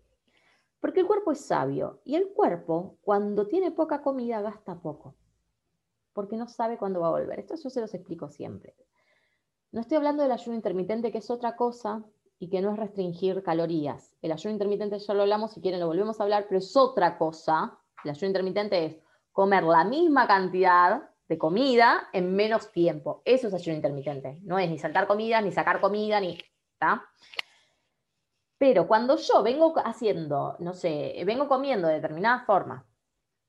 [0.79, 5.17] Porque el cuerpo es sabio y el cuerpo cuando tiene poca comida gasta poco,
[6.13, 7.41] porque no sabe cuándo va a volver.
[7.41, 8.77] Esto yo se los explico siempre.
[9.73, 12.05] No estoy hablando del ayuno intermitente, que es otra cosa
[12.39, 14.13] y que no es restringir calorías.
[14.23, 17.17] El ayuno intermitente ya lo hablamos, si quieren lo volvemos a hablar, pero es otra
[17.19, 17.79] cosa.
[18.05, 18.97] El ayuno intermitente es
[19.33, 23.23] comer la misma cantidad de comida en menos tiempo.
[23.25, 24.39] Eso es ayuno intermitente.
[24.43, 26.39] No es ni saltar comida, ni sacar comida, ni
[28.59, 32.87] pero cuando yo vengo haciendo, no sé, vengo comiendo de determinada forma,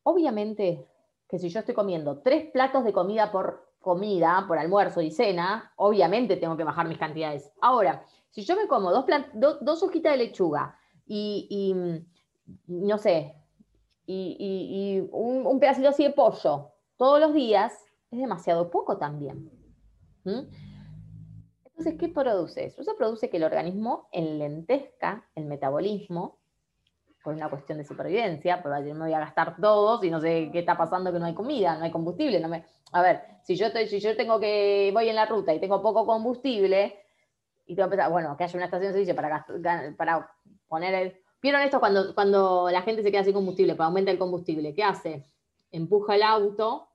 [0.04, 0.86] obviamente
[1.28, 5.72] que si yo estoy comiendo tres platos de comida por comida, por almuerzo y cena,
[5.78, 7.54] obviamente tengo que bajar mis cantidades.
[7.62, 9.06] Ahora, si yo me como dos,
[9.62, 11.74] dos hojitas de lechuga y,
[12.68, 13.34] no sé,
[14.06, 19.50] y, un, pedacito así de pollo todos los días, es demasiado poco también.
[21.64, 22.82] Entonces, ¿qué produce eso?
[22.82, 26.37] Eso produce que el organismo enlentezca el metabolismo
[27.24, 30.60] por una cuestión de supervivencia, porque me voy a gastar todos y no sé qué
[30.60, 32.40] está pasando que no hay comida, no hay combustible.
[32.40, 32.64] No me...
[32.94, 35.82] A ver, si yo, estoy, si yo tengo que, voy en la ruta y tengo
[35.82, 37.00] poco combustible,
[37.66, 39.46] y tengo que pensar, bueno, que haya una estación de servicio para,
[39.98, 40.32] para
[40.68, 41.18] poner el...
[41.42, 44.74] ¿Vieron esto cuando, cuando la gente se queda sin combustible, para aumentar el combustible?
[44.74, 45.26] ¿Qué hace?
[45.72, 46.88] Empuja el auto,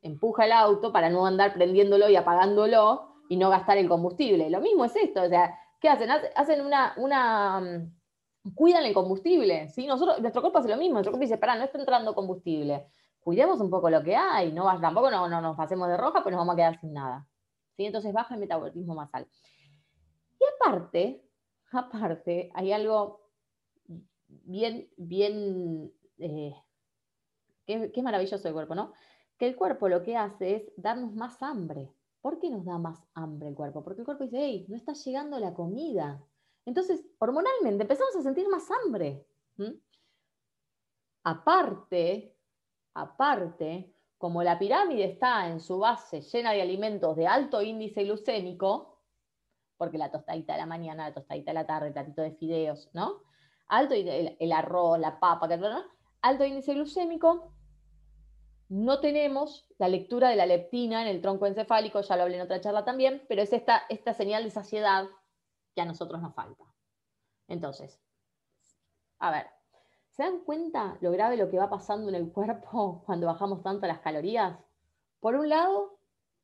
[0.00, 4.48] empuja el auto para no andar prendiéndolo y apagándolo, y no gastar el combustible.
[4.48, 6.08] Lo mismo es esto, o sea, ¿qué hacen?
[6.10, 7.90] Hacen una, una
[8.54, 9.86] cuidan el combustible, ¿sí?
[9.86, 12.86] Nosotros, nuestro cuerpo hace lo mismo, nuestro cuerpo dice, pará, no está entrando combustible,
[13.20, 16.32] cuidemos un poco lo que hay, no, tampoco no, no nos pasemos de roja, pues
[16.32, 17.26] nos vamos a quedar sin nada,
[17.76, 17.86] ¿sí?
[17.86, 19.26] Entonces baja el metabolismo basal.
[20.38, 21.24] Y aparte,
[21.72, 23.24] aparte, hay algo
[24.28, 26.54] bien, bien, eh,
[27.66, 28.92] qué, maravilloso el cuerpo, ¿no?
[29.38, 31.92] Que el cuerpo lo que hace es darnos más hambre.
[32.20, 33.82] ¿Por qué nos da más hambre el cuerpo?
[33.82, 36.22] Porque el cuerpo dice, hey, no está llegando la comida.
[36.66, 39.26] Entonces, hormonalmente empezamos a sentir más hambre.
[41.22, 42.36] Aparte,
[42.94, 49.02] aparte, como la pirámide está en su base llena de alimentos de alto índice glucémico,
[49.76, 52.88] porque la tostadita de la mañana, la tostadita de la tarde, el platito de fideos,
[52.94, 53.22] ¿no?
[53.66, 55.48] Alto el, arroz, la papa,
[56.22, 57.52] alto índice glucémico,
[58.68, 62.42] no tenemos la lectura de la leptina en el tronco encefálico, ya lo hablé en
[62.42, 65.06] otra charla también, pero es esta, esta señal de saciedad
[65.74, 66.64] que a nosotros nos falta.
[67.48, 68.00] Entonces,
[69.18, 69.46] a ver,
[70.10, 73.86] ¿se dan cuenta lo grave lo que va pasando en el cuerpo cuando bajamos tanto
[73.86, 74.58] las calorías?
[75.20, 75.98] Por un lado,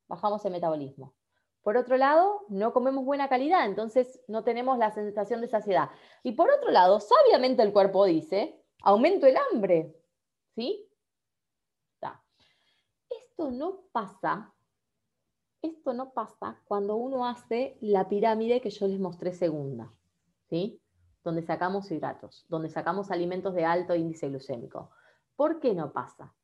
[0.08, 1.14] bajamos el metabolismo.
[1.62, 5.90] Por otro lado, no comemos buena calidad, entonces no tenemos la sensación de saciedad.
[6.22, 9.94] Y por otro lado, sabiamente el cuerpo dice, aumento el hambre.
[10.54, 10.90] ¿Sí?
[13.40, 14.52] Esto no pasa,
[15.62, 19.92] esto no pasa cuando uno hace la pirámide que yo les mostré segunda,
[20.48, 20.80] ¿sí?
[21.22, 24.90] Donde sacamos hidratos, donde sacamos alimentos de alto índice glucémico.
[25.36, 26.34] ¿Por qué no pasa?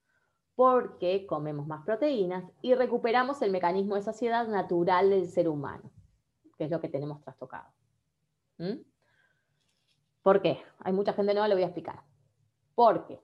[0.57, 5.93] porque comemos más proteínas y recuperamos el mecanismo de saciedad natural del ser humano,
[6.57, 7.69] que es lo que tenemos trastocado.
[8.57, 8.79] ¿Mm?
[10.23, 10.63] ¿Por qué?
[10.79, 12.03] Hay mucha gente nueva, lo voy a explicar.
[12.75, 13.21] Porque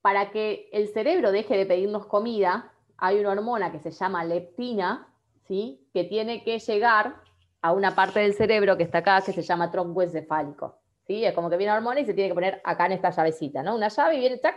[0.00, 5.08] para que el cerebro deje de pedirnos comida, hay una hormona que se llama leptina,
[5.46, 5.88] ¿sí?
[5.92, 7.16] que tiene que llegar
[7.62, 10.78] a una parte del cerebro que está acá, que se llama tronco encefálico.
[11.06, 11.24] ¿sí?
[11.24, 13.62] Es como que viene la hormona y se tiene que poner acá en esta llavecita,
[13.62, 13.74] ¿no?
[13.74, 14.56] Una llave y viene, ¡tac!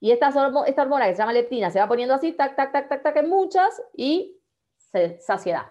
[0.00, 0.28] Y esta,
[0.66, 3.16] esta hormona que se llama leptina se va poniendo así, tac, tac, tac, tac, tac,
[3.16, 4.40] en muchas y
[5.20, 5.66] saciedad.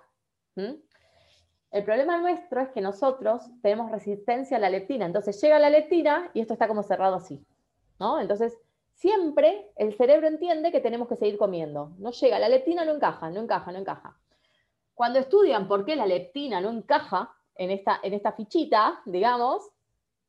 [0.55, 5.05] El problema nuestro es que nosotros tenemos resistencia a la leptina.
[5.05, 7.45] Entonces llega la leptina y esto está como cerrado así.
[7.99, 8.19] ¿no?
[8.19, 8.57] Entonces,
[8.97, 11.91] siempre el cerebro entiende que tenemos que seguir comiendo.
[11.99, 14.19] No llega, la leptina no encaja, no encaja, no encaja.
[14.93, 19.69] Cuando estudian por qué la leptina no encaja en esta, en esta fichita, digamos,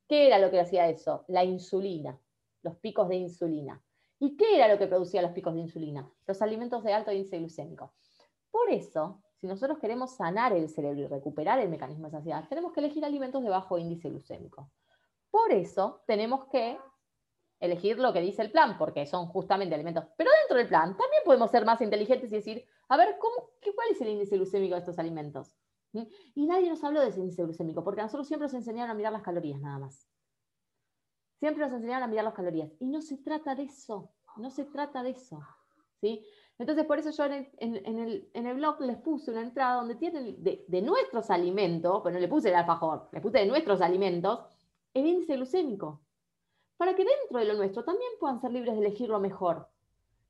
[0.07, 1.25] ¿qué era lo que hacía eso?
[1.27, 2.19] La insulina,
[2.61, 3.81] los picos de insulina.
[4.19, 6.07] ¿Y qué era lo que producía los picos de insulina?
[6.27, 7.93] Los alimentos de alto índice glucémico.
[8.51, 12.73] Por eso, si nosotros queremos sanar el cerebro y recuperar el mecanismo de saciedad, tenemos
[12.73, 14.69] que elegir alimentos de bajo índice glucémico.
[15.31, 16.77] Por eso tenemos que
[17.59, 20.05] elegir lo que dice el plan, porque son justamente alimentos.
[20.17, 23.73] Pero dentro del plan también podemos ser más inteligentes y decir, a ver, ¿cómo, qué,
[23.73, 25.53] ¿cuál es el índice glucémico de estos alimentos?
[25.93, 26.03] ¿Mm?
[26.35, 28.93] Y nadie nos habló de ese índice glucémico, porque a nosotros siempre nos enseñaron a
[28.93, 30.07] mirar las calorías nada más.
[31.39, 32.71] Siempre nos enseñaron a mirar las calorías.
[32.79, 34.11] Y no se trata de eso.
[34.37, 35.39] No se trata de eso.
[36.01, 36.25] ¿sí?
[36.57, 41.29] Entonces, por eso yo en el, blog les puse una entrada donde tienen de, nuestros
[41.29, 44.41] alimentos, pero no le puse el alfajor, le puse de nuestros alimentos,
[44.93, 46.01] el índice glucémico.
[46.79, 49.67] Para que dentro de lo nuestro también puedan ser libres de elegir lo mejor.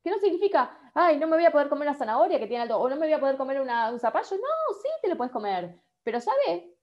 [0.03, 2.79] Que no significa, ay, no me voy a poder comer una zanahoria que tiene alto,
[2.79, 4.35] o no me voy a poder comer un zapallo.
[4.35, 5.79] No, sí te lo puedes comer.
[6.03, 6.75] Pero sabe,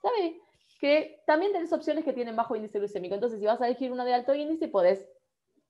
[0.00, 0.40] sabe
[0.78, 3.16] que también tenés opciones que tienen bajo índice glucémico.
[3.16, 5.04] Entonces, si vas a elegir uno de alto índice, podés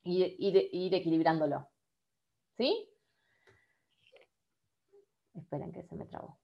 [0.05, 1.67] ir, equilibrándolo.
[2.59, 2.93] ¿Sí?
[5.33, 6.39] Esperen que se me trabó.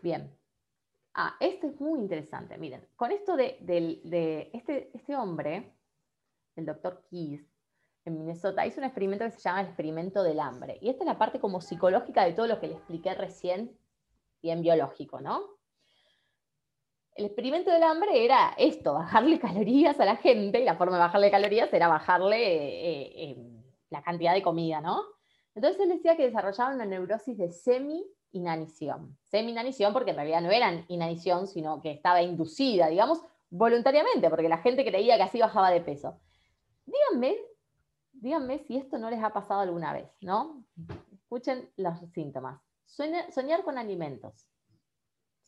[0.00, 0.39] Bien.
[1.14, 2.56] Ah, esto es muy interesante.
[2.58, 3.58] Miren, con esto de,
[4.52, 5.74] este, este, hombre,
[6.56, 7.42] el doctor Keys,
[8.04, 10.78] en Minnesota, hizo un experimento que se llama el experimento del hambre.
[10.80, 13.76] Y esta es la parte como psicológica de todo lo que le expliqué recién,
[14.42, 15.60] y en biológico, ¿no?
[17.20, 21.02] el experimento del hambre era esto, bajarle calorías a la gente, y la forma de
[21.02, 23.36] bajarle calorías era bajarle eh, eh,
[23.90, 25.02] la cantidad de comida, ¿no?
[25.54, 27.50] Entonces él decía que desarrollaban una neurosis de
[28.30, 29.16] semi-inanición.
[29.30, 34.58] Semi-inanición porque en realidad no eran inanición, sino que estaba inducida, digamos, voluntariamente, porque la
[34.58, 36.20] gente creía que así bajaba de peso.
[36.86, 37.36] Díganme,
[38.12, 40.64] díganme si esto no les ha pasado alguna vez, ¿no?
[41.12, 42.60] Escuchen los síntomas.
[42.86, 44.46] soñar con alimentos.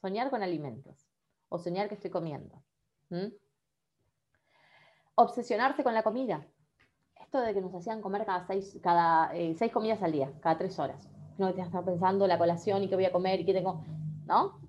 [0.01, 1.09] Soñar con alimentos
[1.49, 2.63] o soñar que estoy comiendo.
[5.15, 6.47] Obsesionarse con la comida.
[7.21, 10.59] Esto de que nos hacían comer cada seis, cada, eh, seis comidas al día, cada
[10.59, 11.09] tres horas.
[11.39, 13.85] No te estar pensando la colación y qué voy a comer y qué tengo.
[14.27, 14.61] ¿No?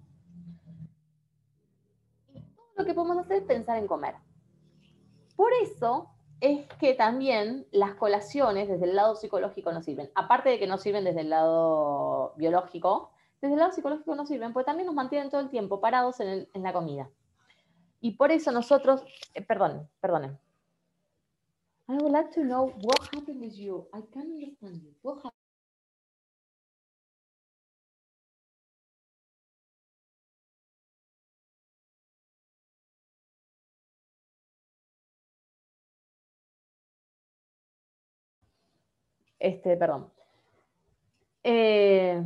[2.33, 4.15] Todo lo que podemos hacer es pensar en comer.
[5.35, 6.09] Por eso
[6.41, 10.11] es que también las colaciones desde el lado psicológico no sirven.
[10.15, 14.53] Aparte de que no sirven desde el lado biológico, desde el lado psicológico no sirven,
[14.53, 17.09] porque también nos mantienen todo el tiempo parados en, en la comida.
[18.01, 20.37] Y por eso nosotros, eh, perdón, perdonen.
[21.87, 23.87] I would like to know what happened with you.
[23.93, 24.93] I can't understand you.
[25.01, 25.42] What happened?
[39.43, 40.09] Este, perdón.
[41.43, 42.23] Eh,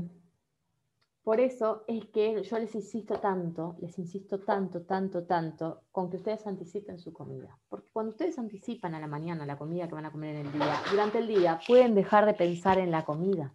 [1.23, 6.17] por eso es que yo les insisto tanto, les insisto tanto, tanto, tanto, con que
[6.17, 7.57] ustedes anticipen su comida.
[7.69, 10.51] Porque cuando ustedes anticipan a la mañana la comida que van a comer en el
[10.51, 13.51] día, durante el día pueden dejar de pensar en la comida.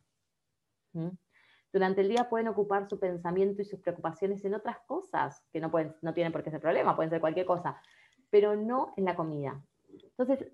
[1.72, 5.70] Durante el día pueden ocupar su pensamiento y sus preocupaciones en otras cosas, que no,
[5.70, 7.80] pueden, no tienen por qué ser problema, pueden ser cualquier cosa,
[8.28, 9.64] pero no en la comida.
[9.88, 10.50] Entonces,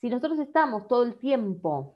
[0.00, 1.94] si nosotros estamos todo el tiempo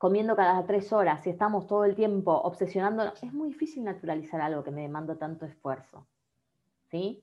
[0.00, 4.64] comiendo cada tres horas, si estamos todo el tiempo obsesionándonos, es muy difícil naturalizar algo
[4.64, 6.08] que me demanda tanto esfuerzo.
[6.90, 7.22] ¿Sí?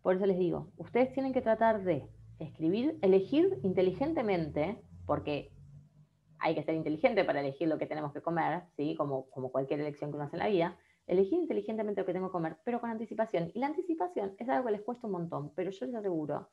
[0.00, 5.52] Por eso les digo, ustedes tienen que tratar de escribir, elegir inteligentemente, porque
[6.38, 8.94] hay que ser inteligente para elegir lo que tenemos que comer, ¿sí?
[8.96, 12.28] como, como cualquier elección que uno hace en la vida, elegir inteligentemente lo que tengo
[12.28, 13.50] que comer, pero con anticipación.
[13.52, 16.48] Y la anticipación es algo que les cuesta un montón, pero yo les aseguro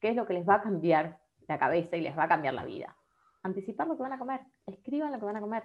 [0.00, 2.54] que es lo que les va a cambiar la cabeza y les va a cambiar
[2.54, 2.96] la vida
[3.46, 5.64] anticipar lo que van a comer, escriban lo que van a comer.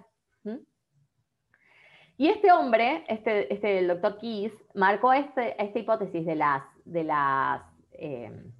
[2.16, 7.04] Y este hombre, este, este, el doctor Keys, marcó este, esta hipótesis de las, de
[7.04, 8.52] las em,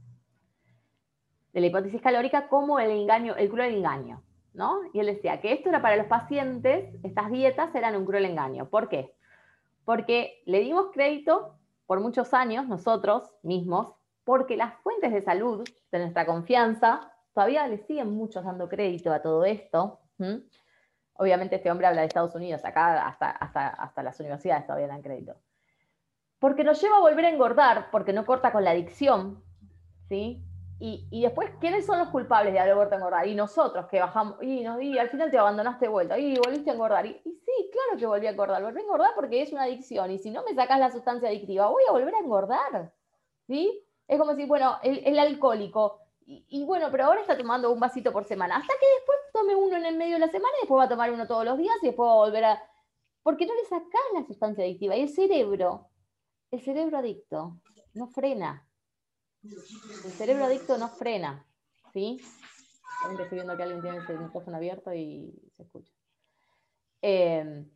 [1.52, 4.22] de la hipótesis calórica como el engaño, el cruel engaño,
[4.54, 4.80] ¿no?
[4.92, 8.68] Y él decía que esto era para los pacientes, estas dietas eran un cruel engaño.
[8.68, 9.14] ¿Por qué?
[9.84, 11.56] Porque le dimos crédito
[11.86, 17.78] por muchos años, nosotros mismos, porque las fuentes de salud de nuestra confianza todavía le
[17.78, 20.00] siguen muchos dando crédito a todo esto.
[21.14, 25.36] Obviamente este hombre habla de Estados Unidos, acá hasta, hasta, las universidades todavía dan crédito.
[26.38, 29.42] Porque nos lleva a volver a engordar, porque no corta con la adicción,
[30.08, 30.42] ¿sí?
[30.84, 33.28] Y, después, ¿quiénes son los culpables de haber vuelto a engordar?
[33.28, 37.06] Y nosotros, que bajamos, y, al final te abandonaste de vuelta, y volviste a engordar.
[37.06, 40.18] Y, sí, claro que volví a engordar, volví a engordar porque es una adicción, y
[40.18, 42.92] si no me sacas la sustancia adictiva, voy a volver a engordar,
[43.46, 43.86] ¿sí?
[44.08, 48.24] Es como si, bueno, el alcohólico, y, bueno, pero ahora está tomando un vasito por
[48.24, 48.56] semana.
[48.56, 50.88] Hasta que después tome uno en el medio de la semana y después va a
[50.88, 52.62] tomar uno todos los días y después va a volver a...
[53.22, 54.96] Porque no le sacás la sustancia adictiva.
[54.96, 55.88] Y el cerebro,
[56.50, 57.60] el cerebro adicto,
[57.94, 58.68] no frena.
[59.42, 61.46] El cerebro adicto no frena.
[61.92, 62.20] ¿Sí?
[63.10, 65.92] Estoy viendo que alguien tiene el micrófono abierto y se escucha.
[67.00, 67.68] Em,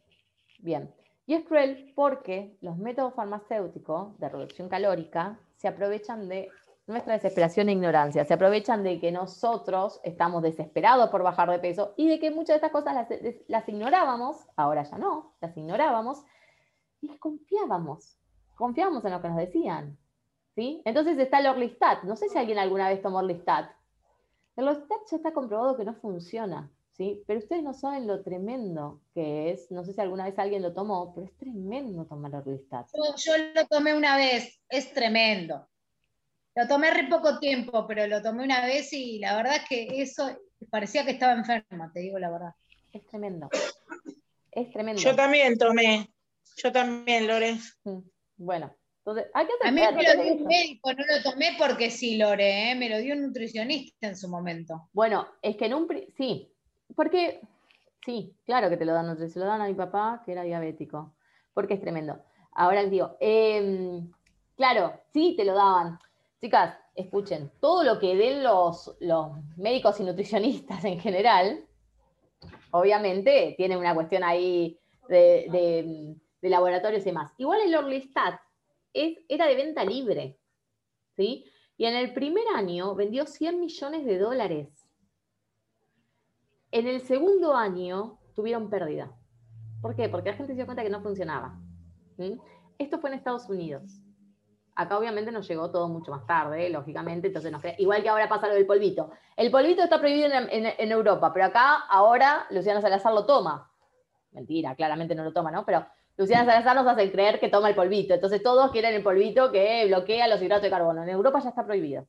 [0.60, 0.94] bien.
[1.26, 6.48] Y es cruel porque los métodos farmacéuticos de reducción calórica se aprovechan de
[6.86, 8.24] nuestra desesperación e ignorancia.
[8.24, 12.60] Se aprovechan de que nosotros estamos desesperados por bajar de peso y de que muchas
[12.60, 13.08] de estas cosas
[13.48, 16.22] las, ignorábamos, ahora ya no, las ignorábamos
[17.00, 18.18] y confiábamos.
[18.54, 19.98] Confiábamos en lo que nos decían.
[20.54, 20.80] ¿sí?
[20.84, 22.04] Entonces está el Orlistat.
[22.04, 23.70] No sé si alguien alguna vez tomó Orlistat.
[24.54, 26.70] El Orlistat ya está comprobado que no funciona.
[26.92, 27.24] ¿sí?
[27.26, 29.72] Pero ustedes no saben lo tremendo que es.
[29.72, 32.88] No sé si alguna vez alguien lo tomó, pero es tremendo tomar Orlistat.
[32.94, 34.62] yo lo tomé una vez.
[34.68, 35.66] Es tremendo.
[36.56, 40.00] Lo tomé re poco tiempo, pero lo tomé una vez y la verdad es que
[40.00, 40.30] eso
[40.70, 42.54] parecía que estaba enferma, te digo la verdad.
[42.94, 43.50] Es tremendo.
[44.50, 45.02] Es tremendo.
[45.02, 46.08] Yo también tomé.
[46.56, 47.58] Yo también, Lore.
[47.84, 47.98] Mm,
[48.38, 51.90] bueno, entonces hay que A mí me lo dio un médico, no lo tomé porque
[51.90, 52.74] sí, Lore, ¿eh?
[52.74, 54.88] me lo dio un nutricionista en su momento.
[54.94, 55.86] Bueno, es que en un.
[56.16, 56.50] Sí,
[56.94, 57.38] porque.
[58.02, 61.16] Sí, claro que te lo dan, se lo dan a mi papá, que era diabético,
[61.52, 62.24] porque es tremendo.
[62.52, 64.10] Ahora les digo, em,
[64.56, 65.98] claro, sí te lo daban,
[66.40, 68.96] Chicas, escuchen, todo lo que den los,
[69.56, 71.64] médicos y nutricionistas en general,
[72.70, 77.32] obviamente tiene una cuestión ahí de, laboratorios y demás.
[77.38, 78.38] Igual el Orlistat
[78.92, 80.38] es, era de venta libre,
[81.16, 81.44] ¿sí?
[81.78, 84.68] Y en el primer año vendió 100 millones de dólares.
[86.70, 89.12] En el segundo año tuvieron pérdida.
[89.80, 90.08] ¿Por qué?
[90.08, 91.58] Porque la gente se dio cuenta que no funcionaba.
[92.78, 94.00] Esto fue en Estados Unidos.
[94.78, 98.46] Acá obviamente nos llegó todo mucho más tarde, lógicamente, entonces nos igual que ahora pasa
[98.46, 99.10] lo del polvito.
[99.34, 103.70] El polvito está prohibido en, Europa, pero acá ahora Luciana Salazar lo toma.
[104.32, 105.64] Mentira, claramente no lo toma, ¿no?
[105.64, 105.86] Pero
[106.18, 108.12] Luciana Salazar nos hace creer que toma el polvito.
[108.12, 111.02] Entonces todos quieren el polvito que bloquea los hidratos de carbono.
[111.02, 112.06] En Europa ya está prohibido.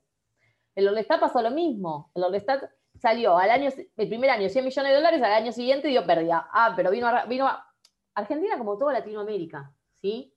[0.76, 2.12] El Orlestat pasó lo mismo.
[2.16, 5.88] El Orlestat salió al año, el primer año 100 millones de dólares, al año siguiente
[5.88, 6.50] dio pérdida.
[6.52, 7.66] Ah, pero vino, vino a
[8.14, 10.34] Argentina como toda Latinoamérica, ¿sí?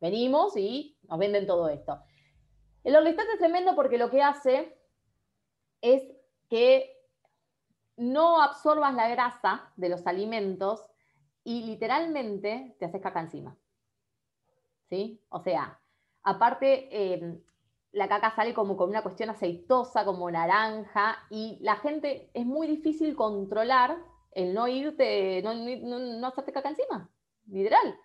[0.00, 2.02] Venimos y nos venden todo esto.
[2.84, 4.76] El Orlistat es tremendo porque lo que hace
[5.80, 6.02] es
[6.48, 6.96] que
[7.96, 10.84] no absorbas la grasa de los alimentos
[11.44, 13.56] y literalmente te haces caca encima.
[14.88, 15.22] ¿Sí?
[15.28, 15.80] O sea,
[16.22, 17.42] aparte, eh,
[17.92, 22.66] la caca sale como con una cuestión aceitosa, como naranja, y la gente es muy
[22.66, 23.96] difícil controlar
[24.32, 27.10] el no irte, no, no, no hacerte caca encima,
[27.46, 27.98] literal.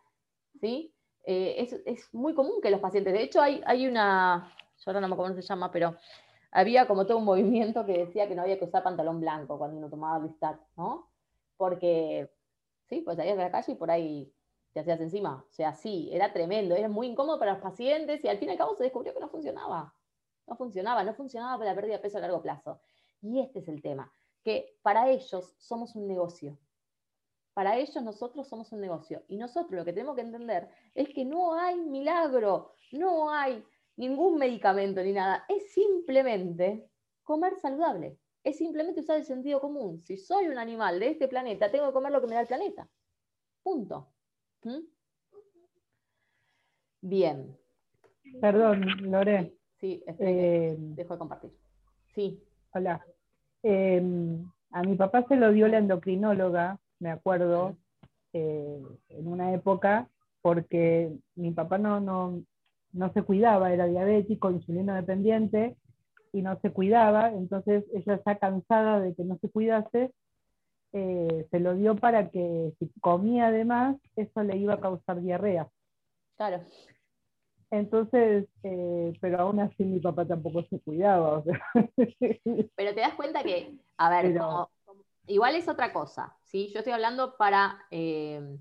[0.59, 0.93] ¿Sí?
[1.29, 5.01] Eh, es, es, muy común que los pacientes, de hecho hay, hay una, yo ahora
[5.01, 5.93] no me acuerdo cómo se llama, pero
[6.51, 9.75] había como todo un movimiento que decía que no había que usar pantalón blanco cuando
[9.75, 11.11] uno tomaba Listat, ¿no?
[11.57, 12.31] Porque,
[12.85, 14.33] sí, pues salías de la calle y por ahí
[14.71, 15.43] te hacías encima.
[15.49, 18.51] O sea, sí, era tremendo, era muy incómodo para los pacientes y al fin y
[18.53, 19.93] al cabo se descubrió que no funcionaba.
[20.47, 22.79] No funcionaba, no funcionaba para la pérdida de peso a largo plazo.
[23.21, 24.09] Y este es el tema,
[24.45, 26.57] que para ellos somos un negocio.
[27.57, 29.23] Para ellos nosotros somos un negocio.
[29.27, 34.37] Y nosotros lo que tenemos que entender es que no hay milagro, no hay ningún
[34.37, 35.43] medicamento ni nada.
[35.49, 36.87] Es simplemente
[37.23, 38.19] comer saludable.
[38.43, 39.99] Es simplemente usar el sentido común.
[40.01, 42.47] Si soy un animal de este planeta, tengo que comer lo que me da el
[42.47, 42.87] planeta.
[43.63, 44.07] Punto.
[44.63, 44.81] ¿Mm?
[47.01, 47.57] Bien.
[48.39, 49.57] Perdón, Lore.
[49.79, 51.57] Sí, eh, dejo de compartir.
[52.13, 52.39] Sí.
[52.75, 53.03] Hola.
[53.63, 53.99] Eh,
[54.69, 57.77] a mi papá se lo dio la endocrinóloga, me acuerdo,
[58.33, 60.09] eh, en una época,
[60.41, 62.41] porque mi papá no, no,
[62.93, 65.75] no se cuidaba, era diabético, insulino dependiente,
[66.33, 70.11] y no se cuidaba, entonces ella está cansada de que no se cuidase,
[70.93, 75.67] eh, se lo dio para que si comía además, eso le iba a causar diarrea.
[76.35, 76.61] Claro.
[77.69, 81.43] Entonces, eh, pero aún así mi papá tampoco se cuidaba.
[82.75, 84.39] Pero te das cuenta que, a ver,
[85.27, 86.69] igual es otra cosa, ¿sí?
[86.73, 88.57] Yo estoy hablando para, eh,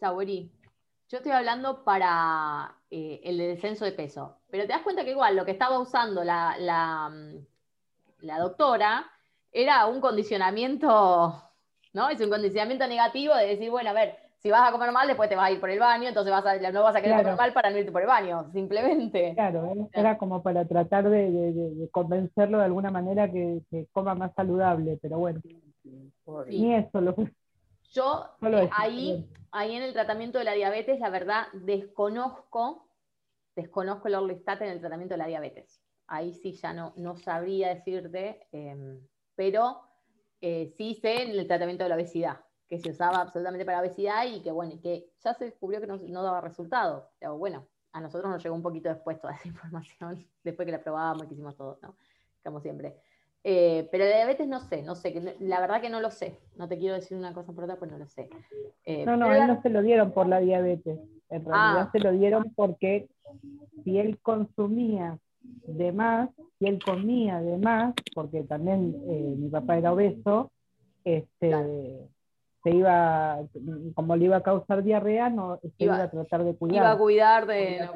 [0.00, 4.38] yo estoy hablando para eh, el descenso de peso.
[4.50, 7.12] Pero te das cuenta que igual lo que estaba usando la, la,
[8.20, 9.10] la doctora
[9.52, 11.42] era un condicionamiento,
[11.92, 12.08] ¿no?
[12.08, 15.28] Es un condicionamiento negativo de decir, bueno, a ver, si vas a comer mal, después
[15.28, 17.36] te vas a ir por el baño, entonces vas a, no vas a querer comer
[17.36, 19.34] mal para no irte por el baño, simplemente.
[19.34, 23.62] Claro, era como para tratar de, convencerlo de alguna manera que,
[23.92, 25.40] coma más saludable, pero bueno,
[26.48, 27.14] ni eso lo
[27.92, 28.26] Yo
[28.72, 32.88] ahí, ahí en el tratamiento de la diabetes, la verdad, desconozco,
[33.54, 35.80] desconozco el Orlistat en el tratamiento de la diabetes.
[36.08, 39.00] Ahí sí ya no, no sabría decirte, em,
[39.34, 39.80] pero
[40.40, 44.26] eh, sí sé en el tratamiento de la obesidad, que se usaba absolutamente para obesidad
[44.26, 47.10] y que bueno, que ya se descubrió que no, daba resultado.
[47.18, 50.82] Pero bueno, a nosotros nos llegó un poquito después toda esa información, después que la
[50.82, 51.96] probábamos y que hicimos todo, ¿no?
[52.44, 52.96] Como siempre.
[53.48, 56.36] Eh, pero de diabetes no sé, no sé, la verdad que no lo sé.
[56.56, 58.28] No te quiero decir una cosa por otra, pues no lo sé.
[58.84, 60.98] Eh, no, no, él no se lo dieron por la diabetes.
[61.28, 61.90] En realidad ah.
[61.92, 63.06] se lo dieron porque
[63.84, 66.28] si él consumía de más,
[66.58, 70.50] si él comía de más, porque también eh, mi papá era obeso,
[71.04, 72.00] este,
[72.64, 73.38] se iba,
[73.94, 76.78] como le iba a causar diarrea, no se iba, a tratar de cuidar.
[76.78, 77.88] Iba a cuidar de.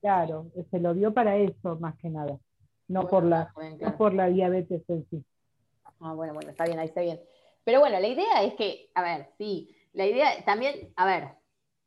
[0.00, 2.38] Claro, se lo dio para eso más que nada
[2.88, 3.52] no, por, la,
[3.98, 5.24] por la diabetes en sí.
[6.00, 7.20] Ah, bueno, bueno, está bien, ahí está bien.
[7.64, 11.30] Pero bueno, la idea es que, a ver, sí, la idea también, a ver,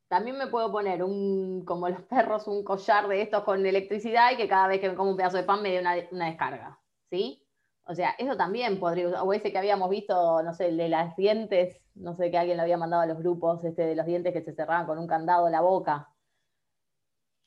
[0.08, 4.38] también me puedo poner un, como los perros, un collar de estos con electricidad y
[4.38, 6.80] que cada vez que me como un pedazo de pan me dé una, una descarga,
[7.10, 7.46] ¿sí?
[7.86, 11.16] O sea, eso también podría, o ese que habíamos visto, no sé, el de las
[11.16, 14.34] dientes, no sé, que alguien lo había mandado a los grupos, este de los dientes
[14.34, 16.10] que se cerraban con un candado la boca.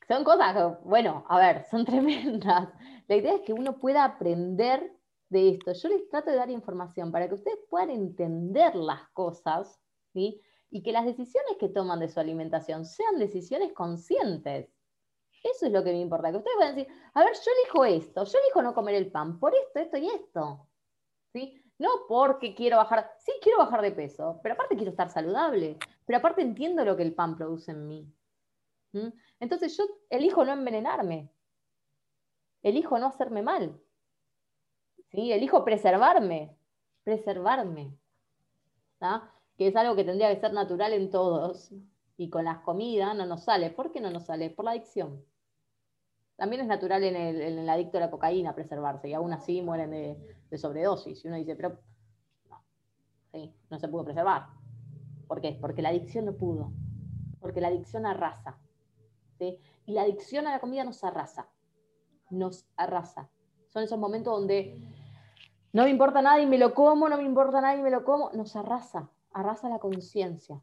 [0.07, 2.69] Son cosas que, bueno, a ver, son tremendas.
[3.07, 4.95] La idea es que uno pueda aprender
[5.29, 5.73] de esto.
[5.73, 9.79] Yo les trato de dar información para que ustedes puedan entender las cosas
[10.13, 10.41] ¿sí?
[10.69, 14.69] y que las decisiones que toman de su alimentación sean decisiones conscientes.
[15.43, 18.23] Eso es lo que me importa, que ustedes puedan decir, a ver, yo elijo esto,
[18.23, 20.69] yo elijo no comer el pan, por esto, esto y esto.
[21.33, 21.61] ¿Sí?
[21.79, 26.19] No porque quiero bajar, sí quiero bajar de peso, pero aparte quiero estar saludable, pero
[26.19, 28.13] aparte entiendo lo que el pan produce en mí.
[29.39, 31.29] Entonces yo elijo no envenenarme,
[32.63, 33.79] elijo no hacerme mal,
[35.11, 35.31] ¿sí?
[35.31, 36.57] elijo preservarme,
[37.03, 37.95] preservarme,
[39.57, 41.71] que es algo que tendría que ser natural en todos,
[42.15, 43.69] y con las comidas no nos sale.
[43.69, 44.49] ¿Por qué no nos sale?
[44.49, 45.23] Por la adicción.
[46.35, 50.57] También es natural en el, adicto a la cocaína preservarse, y aún así mueren de,
[50.57, 51.23] sobredosis.
[51.23, 51.79] Y uno dice, pero
[52.49, 52.63] no,
[53.69, 54.47] no se pudo preservar.
[55.27, 55.57] ¿Por qué?
[55.59, 56.71] Porque la adicción no pudo,
[57.39, 58.57] porque la adicción arrasa.
[59.85, 61.49] Y la adicción a la comida nos arrasa
[62.33, 63.29] nos arrasa.
[63.69, 64.77] Son esos momentos donde
[65.71, 68.03] no me importa nada y me lo como, no me importa nada y me lo
[68.03, 70.61] como, nos arrasa, arrasa la conciencia.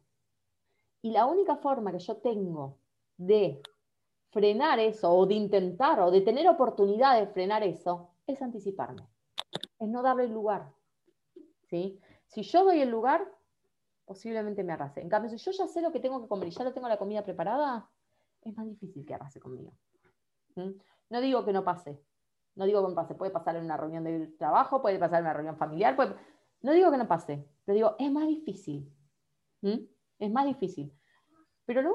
[1.01, 2.77] Y la única forma que yo tengo
[3.17, 3.61] de
[4.29, 9.05] frenar eso, o de intentar, o de tener oportunidad de frenar eso, es anticiparme,
[9.79, 10.71] es no darle el lugar.
[11.69, 11.99] ¿sí?
[12.27, 13.29] Si yo doy el lugar,
[14.05, 15.01] posiblemente me arrase.
[15.01, 16.87] En cambio, si yo ya sé lo que tengo que comer y ya lo tengo
[16.87, 17.89] la comida preparada,
[18.41, 19.73] es más difícil que arrase conmigo.
[21.11, 22.01] No digo que no pase,
[22.55, 25.25] no digo que no pase, puede pasar en una reunión de trabajo, puede pasar en
[25.25, 25.97] una reunión familiar,
[26.61, 28.89] no digo que no pase, pero digo, es más difícil.
[29.61, 29.79] ¿Mm?
[30.19, 30.93] Es más difícil.
[31.65, 31.91] Pero no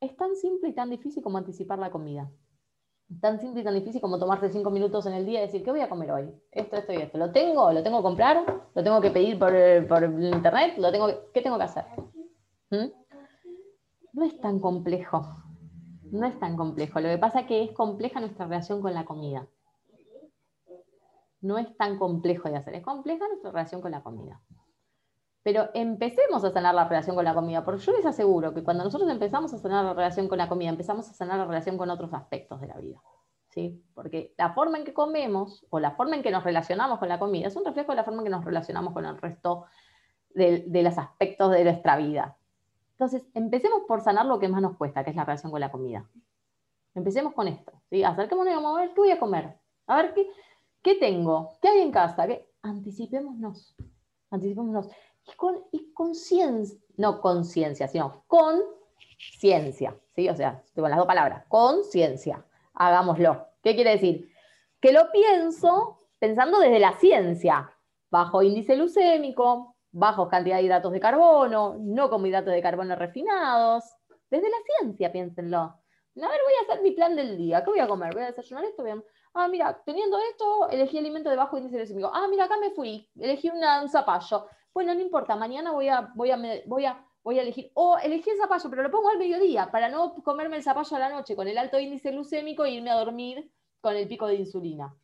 [0.00, 2.30] es tan simple y tan difícil como anticipar la comida.
[3.20, 5.72] Tan simple y tan difícil como tomarse cinco minutos en el día y decir, ¿qué
[5.72, 6.32] voy a comer hoy?
[6.52, 7.18] Esto, esto y esto.
[7.18, 7.72] ¿Lo tengo?
[7.72, 8.44] ¿Lo tengo que comprar?
[8.74, 10.78] ¿Lo tengo que pedir por, internet?
[10.78, 11.84] ¿Lo tengo ¿Qué tengo que hacer?
[12.70, 12.92] ¿Mm?
[14.12, 15.45] No es tan complejo.
[16.10, 17.00] No es tan complejo.
[17.00, 19.46] Lo que pasa es que es compleja nuestra relación con la comida.
[21.40, 22.74] No es tan complejo de hacer.
[22.74, 24.40] Es compleja nuestra relación con la comida.
[25.42, 28.82] Pero empecemos a sanar la relación con la comida, porque yo les aseguro que cuando
[28.82, 31.88] nosotros empezamos a sanar la relación con la comida, empezamos a sanar la relación con
[31.88, 33.00] otros aspectos de la vida.
[33.50, 33.82] ¿sí?
[33.94, 37.18] Porque la forma en que comemos o la forma en que nos relacionamos con la
[37.18, 39.66] comida es un reflejo de la forma en que nos relacionamos con el resto
[40.34, 42.36] de, los aspectos de nuestra vida.
[42.98, 45.70] Entonces, empecemos por sanar lo que más nos cuesta, que es la relación con la
[45.70, 46.08] comida.
[46.94, 47.72] Empecemos con esto.
[47.90, 48.02] ¿sí?
[48.02, 49.60] Acerquémonos y vamos a ver qué voy a comer.
[49.86, 50.30] A ver qué,
[50.82, 52.26] qué tengo, qué hay en casa.
[52.26, 52.50] ¿Qué?
[52.62, 53.76] Anticipémonos.
[54.30, 54.88] Anticipémonos
[55.72, 58.60] y con, ciencia, no conciencia, sino con
[59.38, 60.28] ciencia, ¿sí?
[60.28, 62.44] O sea, con las dos palabras, conciencia,
[62.74, 63.46] hagámoslo.
[63.62, 64.30] ¿Qué quiere decir?
[64.80, 67.70] Que lo pienso pensando desde la ciencia,
[68.10, 73.84] bajo índice glucémico, bajo cantidad de hidratos de carbono, no como hidratos de carbono refinados,
[74.30, 75.58] desde la ciencia, piénsenlo.
[75.58, 75.80] A
[76.14, 77.62] ver, voy a hacer mi plan del día.
[77.62, 78.14] ¿Qué voy a comer?
[78.14, 78.82] ¿Voy a desayunar esto?
[79.34, 82.10] Ah, mira, teniendo esto, elegí alimento de bajo índice glucémico.
[82.12, 86.30] Ah, mira, acá me fui, elegí un zapallo bueno, no importa, mañana voy a, voy
[86.30, 89.70] a, voy a, voy a elegir, o elegí el zapallo, pero lo pongo al mediodía
[89.70, 92.90] para no comerme el zapallo a la noche con el alto índice glucémico e irme
[92.90, 94.94] a dormir con el pico de insulina,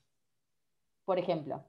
[1.06, 1.64] por ejemplo.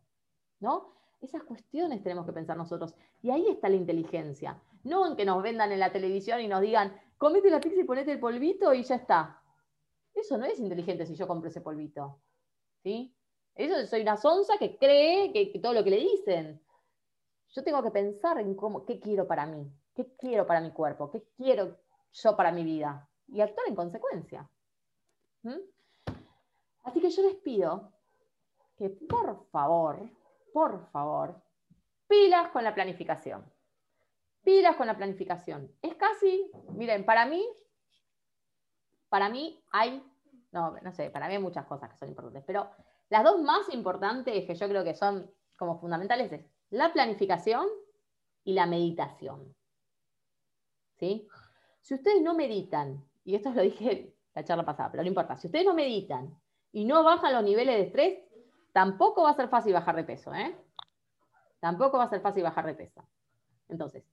[0.59, 0.93] ¿No?
[1.23, 2.93] Esas cuestiones tenemos que pensar nosotros.
[3.21, 4.61] Y ahí está la inteligencia.
[4.83, 7.85] No en que nos vendan en la televisión y nos digan, comete la pizza y
[7.85, 9.41] ponete el polvito y ya está.
[10.13, 12.19] Eso no es inteligente si yo compro ese polvito.
[12.83, 13.15] ¿Sí?
[13.55, 16.61] Eso soy una sonza que cree que todo lo que le dicen
[17.53, 21.11] yo tengo que pensar en cómo, qué quiero para mí, qué quiero para mi cuerpo,
[21.11, 21.77] qué quiero
[22.11, 24.49] yo para mi vida y actuar en consecuencia.
[25.43, 25.59] ¿Mm?
[26.83, 27.91] Así que yo les pido
[28.75, 29.99] que por favor,
[30.53, 31.41] por favor,
[32.07, 33.43] pilas con la planificación.
[34.43, 35.75] Pilas con la planificación.
[35.81, 37.45] Es casi, miren, para mí,
[39.09, 40.03] para mí hay,
[40.51, 42.69] no, no sé, para mí hay muchas cosas que son importantes, pero
[43.09, 47.67] las dos más importantes que yo creo que son como fundamentales es la planificación
[48.43, 49.55] y la meditación.
[50.99, 51.27] ¿Sí?
[51.81, 55.47] Si ustedes no meditan, y esto lo dije la charla pasada, pero no importa, si
[55.47, 56.35] ustedes no meditan
[56.71, 58.19] y no bajan los niveles de estrés,
[58.73, 60.55] tampoco va a ser fácil bajar de peso, ¿eh?
[61.59, 63.07] Tampoco va a ser fácil bajar de peso.
[63.69, 64.03] Entonces,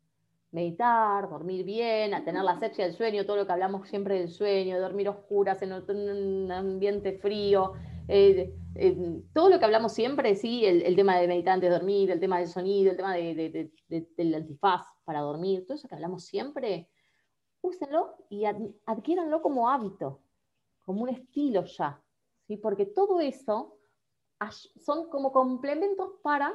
[0.53, 4.81] meditar, dormir bien, tener la asepsia del sueño, todo lo que hablamos siempre del sueño,
[4.81, 7.73] dormir oscuras en un ambiente frío,
[8.07, 12.11] eh, eh, todo lo que hablamos siempre, sí, el, tema de meditar antes de dormir,
[12.11, 16.89] el tema del sonido, el tema del antifaz para dormir, todo eso que hablamos siempre,
[17.63, 20.23] úsenlo y adquiéranlo como hábito,
[20.85, 22.03] como un estilo ya,
[22.47, 22.57] ¿sí?
[22.57, 23.80] porque todo eso
[24.49, 26.55] son como complementos para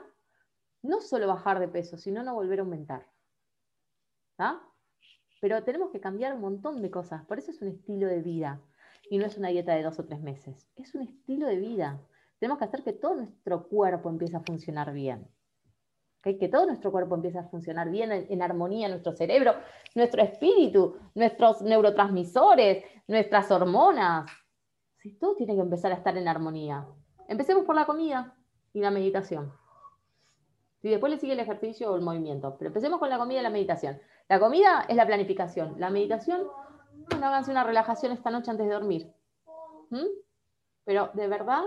[0.81, 3.07] no solo bajar de peso, sino no volver a aumentar.
[5.41, 8.61] Pero tenemos que cambiar un montón de cosas, por eso es un estilo de vida
[9.09, 12.01] y no es una dieta de dos o tres meses, es un estilo de vida.
[12.39, 15.27] Tenemos que hacer que todo nuestro cuerpo empiece a funcionar bien.
[16.21, 19.53] Que todo nuestro cuerpo empiece a funcionar bien en, armonía, nuestro cerebro,
[19.93, 24.25] nuestro espíritu, nuestros neurotransmisores, nuestras hormonas.
[24.97, 26.87] Si todo tiene que empezar a estar en armonía.
[27.27, 28.35] Empecemos por la comida
[28.73, 29.53] y la meditación.
[30.81, 32.55] Y después le sigue el ejercicio o el movimiento.
[32.57, 33.99] Pero empecemos con la comida y la meditación.
[34.29, 35.75] La comida es la planificación.
[35.79, 36.47] La meditación
[37.11, 39.13] háganse una relajación esta noche antes de dormir.
[39.89, 40.05] ¿Mm?
[40.83, 41.63] Pero de verdad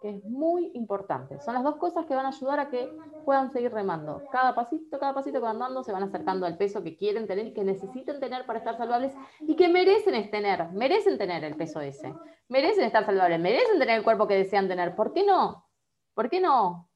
[0.00, 1.40] que es muy importante.
[1.40, 2.90] Son las dos cosas que van a ayudar a que
[3.24, 4.22] puedan seguir remando.
[4.30, 7.52] Cada pasito, cada pasito que van dando se van acercando al peso que quieren tener
[7.52, 12.14] que necesiten tener para estar saludables y que merecen tener, merecen tener el peso ese,
[12.48, 14.94] merecen estar saludables, merecen tener el cuerpo que desean tener.
[14.94, 15.66] ¿Por qué no?
[16.14, 16.88] ¿Por qué no?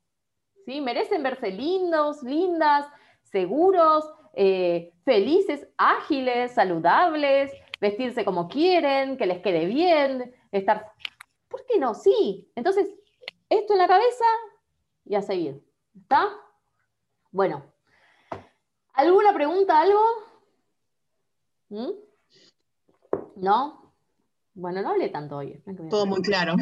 [0.65, 0.81] ¿Sí?
[0.81, 2.87] Merecen verse lindos, lindas,
[3.23, 10.93] seguros, eh, felices, ágiles, saludables, vestirse como quieren, que les quede bien, estar...
[11.53, 11.95] ¿Por qué no?
[11.95, 12.51] Sí.
[12.57, 12.89] Entonces,
[13.51, 14.25] esto en la cabeza
[15.05, 15.63] y a seguir.
[15.95, 16.31] ¿Está?
[17.31, 17.63] Bueno.
[18.95, 20.01] ¿Alguna pregunta, algo?
[21.69, 21.91] ¿Mm?
[23.37, 23.93] ¿No?
[24.55, 25.63] Bueno, no hablé tanto hoy.
[25.91, 26.55] Todo muy claro.